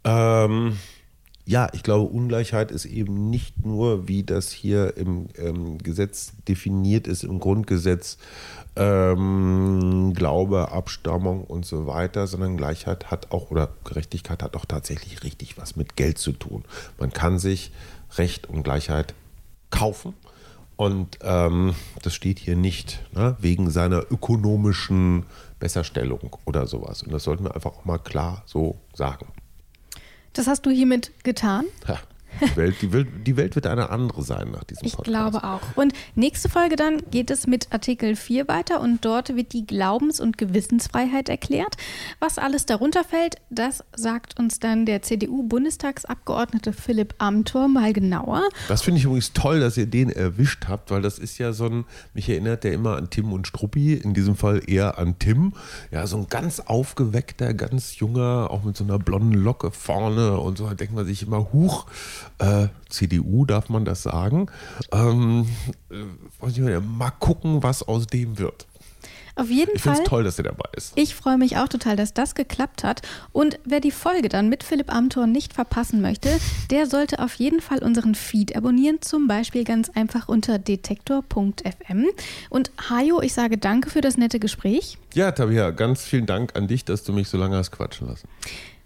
Ähm 0.05 0.77
ja, 1.45 1.67
ich 1.73 1.83
glaube, 1.83 2.09
Ungleichheit 2.09 2.71
ist 2.71 2.85
eben 2.85 3.29
nicht 3.29 3.65
nur, 3.65 4.07
wie 4.07 4.23
das 4.23 4.51
hier 4.51 4.95
im 4.95 5.27
ähm, 5.37 5.77
Gesetz 5.77 6.33
definiert 6.47 7.05
ist, 7.05 7.23
im 7.23 7.39
Grundgesetz, 7.39 8.17
ähm, 8.75 10.13
Glaube, 10.15 10.71
Abstammung 10.71 11.43
und 11.43 11.65
so 11.65 11.85
weiter, 11.85 12.27
sondern 12.27 12.55
Gleichheit 12.55 13.11
hat 13.11 13.31
auch, 13.31 13.51
oder 13.51 13.69
Gerechtigkeit 13.83 14.41
hat 14.41 14.55
auch 14.55 14.65
tatsächlich 14.65 15.23
richtig 15.23 15.57
was 15.57 15.75
mit 15.75 15.97
Geld 15.97 16.17
zu 16.17 16.31
tun. 16.31 16.63
Man 16.97 17.11
kann 17.11 17.39
sich 17.39 17.71
Recht 18.17 18.47
und 18.47 18.63
Gleichheit 18.63 19.13
kaufen. 19.69 20.13
Und 20.75 21.19
ähm, 21.21 21.75
das 22.01 22.15
steht 22.15 22.39
hier 22.39 22.55
nicht 22.55 23.05
ne, 23.13 23.37
wegen 23.39 23.69
seiner 23.69 24.11
ökonomischen 24.11 25.25
Besserstellung 25.59 26.35
oder 26.45 26.67
sowas. 26.67 27.03
Und 27.03 27.13
das 27.13 27.23
sollten 27.23 27.43
wir 27.43 27.53
einfach 27.53 27.73
auch 27.73 27.85
mal 27.85 27.99
klar 27.99 28.43
so 28.45 28.77
sagen. 28.93 29.27
Das 30.33 30.47
hast 30.47 30.65
du 30.65 30.71
hiermit 30.71 31.11
getan? 31.23 31.65
Ja. 31.87 31.99
Die 32.41 32.55
Welt, 32.55 32.75
die, 32.81 32.91
Welt, 32.91 33.07
die 33.25 33.37
Welt 33.37 33.55
wird 33.55 33.67
eine 33.67 33.89
andere 33.89 34.23
sein 34.23 34.51
nach 34.51 34.63
diesem 34.63 34.89
Podcast. 34.89 35.07
Ich 35.07 35.13
glaube 35.13 35.43
auch. 35.43 35.61
Und 35.75 35.93
nächste 36.15 36.49
Folge 36.49 36.75
dann 36.75 37.01
geht 37.11 37.29
es 37.31 37.47
mit 37.47 37.71
Artikel 37.71 38.15
4 38.15 38.47
weiter 38.47 38.81
und 38.81 39.05
dort 39.05 39.35
wird 39.35 39.53
die 39.53 39.65
Glaubens- 39.65 40.19
und 40.19 40.37
Gewissensfreiheit 40.37 41.29
erklärt. 41.29 41.75
Was 42.19 42.37
alles 42.37 42.65
darunter 42.65 43.03
fällt, 43.03 43.37
das 43.49 43.83
sagt 43.95 44.39
uns 44.39 44.59
dann 44.59 44.85
der 44.85 45.01
CDU-Bundestagsabgeordnete 45.01 46.73
Philipp 46.73 47.15
Amthor 47.17 47.67
mal 47.67 47.93
genauer. 47.93 48.43
Das 48.67 48.81
finde 48.81 48.99
ich 48.99 49.05
übrigens 49.05 49.33
toll, 49.33 49.59
dass 49.59 49.77
ihr 49.77 49.85
den 49.85 50.09
erwischt 50.09 50.65
habt, 50.67 50.91
weil 50.91 51.01
das 51.01 51.19
ist 51.19 51.37
ja 51.37 51.53
so 51.53 51.65
ein, 51.65 51.85
mich 52.13 52.29
erinnert 52.29 52.63
der 52.63 52.73
immer 52.73 52.97
an 52.97 53.09
Tim 53.09 53.31
und 53.31 53.47
Struppi, 53.47 53.93
in 53.93 54.13
diesem 54.13 54.35
Fall 54.35 54.61
eher 54.67 54.97
an 54.97 55.19
Tim. 55.19 55.53
Ja, 55.91 56.07
so 56.07 56.17
ein 56.17 56.27
ganz 56.29 56.59
aufgeweckter, 56.59 57.53
ganz 57.53 57.99
junger, 57.99 58.49
auch 58.49 58.63
mit 58.63 58.77
so 58.77 58.83
einer 58.83 58.99
blonden 58.99 59.33
Locke 59.33 59.71
vorne 59.71 60.39
und 60.39 60.57
so, 60.57 60.67
da 60.67 60.73
denkt 60.73 60.93
man 60.93 61.05
sich 61.05 61.23
immer, 61.23 61.51
huch, 61.53 61.85
äh, 62.39 62.67
CDU 62.89 63.45
darf 63.45 63.69
man 63.69 63.85
das 63.85 64.03
sagen. 64.03 64.47
Ähm, 64.91 65.47
äh, 65.91 66.79
mal 66.79 67.11
gucken, 67.11 67.63
was 67.63 67.83
aus 67.83 68.07
dem 68.07 68.37
wird. 68.37 68.67
Auf 69.35 69.49
jeden 69.49 69.75
ich 69.75 69.81
Fall. 69.81 69.93
Ich 69.93 69.97
finde 69.97 70.03
es 70.03 70.09
toll, 70.09 70.23
dass 70.23 70.37
er 70.37 70.43
dabei 70.43 70.69
ist. 70.75 70.93
Ich 70.95 71.15
freue 71.15 71.37
mich 71.37 71.57
auch 71.57 71.67
total, 71.67 71.95
dass 71.95 72.13
das 72.13 72.35
geklappt 72.35 72.83
hat. 72.83 73.01
Und 73.31 73.59
wer 73.65 73.79
die 73.79 73.91
Folge 73.91 74.29
dann 74.29 74.47
mit 74.47 74.63
Philipp 74.63 74.93
Amthor 74.93 75.25
nicht 75.25 75.53
verpassen 75.53 76.01
möchte, 76.01 76.39
der 76.69 76.85
sollte 76.85 77.19
auf 77.19 77.33
jeden 77.35 77.59
Fall 77.59 77.79
unseren 77.79 78.13
Feed 78.13 78.55
abonnieren, 78.55 79.01
zum 79.01 79.27
Beispiel 79.27 79.63
ganz 79.63 79.89
einfach 79.89 80.27
unter 80.29 80.59
detektor.fm. 80.59 82.05
Und 82.49 82.71
Hajo, 82.89 83.21
ich 83.21 83.33
sage 83.33 83.57
danke 83.57 83.89
für 83.89 84.01
das 84.01 84.17
nette 84.17 84.39
Gespräch. 84.39 84.99
Ja, 85.15 85.31
Tabia, 85.31 85.71
ganz 85.71 86.03
vielen 86.03 86.27
Dank 86.27 86.55
an 86.55 86.67
dich, 86.67 86.85
dass 86.85 87.03
du 87.03 87.11
mich 87.11 87.27
so 87.27 87.37
lange 87.37 87.57
hast 87.57 87.71
quatschen 87.71 88.07
lassen. 88.07 88.27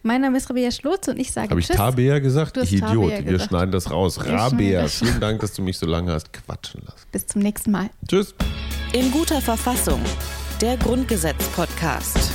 Mein 0.08 0.22
Name 0.22 0.38
ist 0.38 0.50
Rabea 0.50 0.72
Schlotz 0.72 1.10
und 1.10 1.20
ich 1.20 1.34
sage 1.34 1.50
Habe 1.50 1.60
ich 1.60 1.68
Tabea 1.68 2.20
gesagt? 2.20 2.56
Ich 2.56 2.72
Idiot. 2.72 3.12
Wir 3.12 3.24
gesagt. 3.24 3.50
schneiden 3.50 3.74
das 3.74 3.92
raus. 3.92 4.26
Rabea, 4.26 4.88
vielen 4.88 5.20
Dank, 5.20 5.42
dass 5.42 5.52
du 5.52 5.62
mich 5.62 5.78
so 5.78 5.86
lange 5.86 6.14
hast 6.14 6.32
quatschen 6.32 6.82
lassen. 6.86 7.06
Bis 7.12 7.28
zum 7.28 7.42
nächsten 7.42 7.72
Mal. 7.72 7.90
Tschüss. 8.08 8.34
In 8.94 9.12
guter 9.12 9.42
Verfassung. 9.42 10.00
Der 10.62 10.78
Grundgesetz-Podcast. 10.78 12.32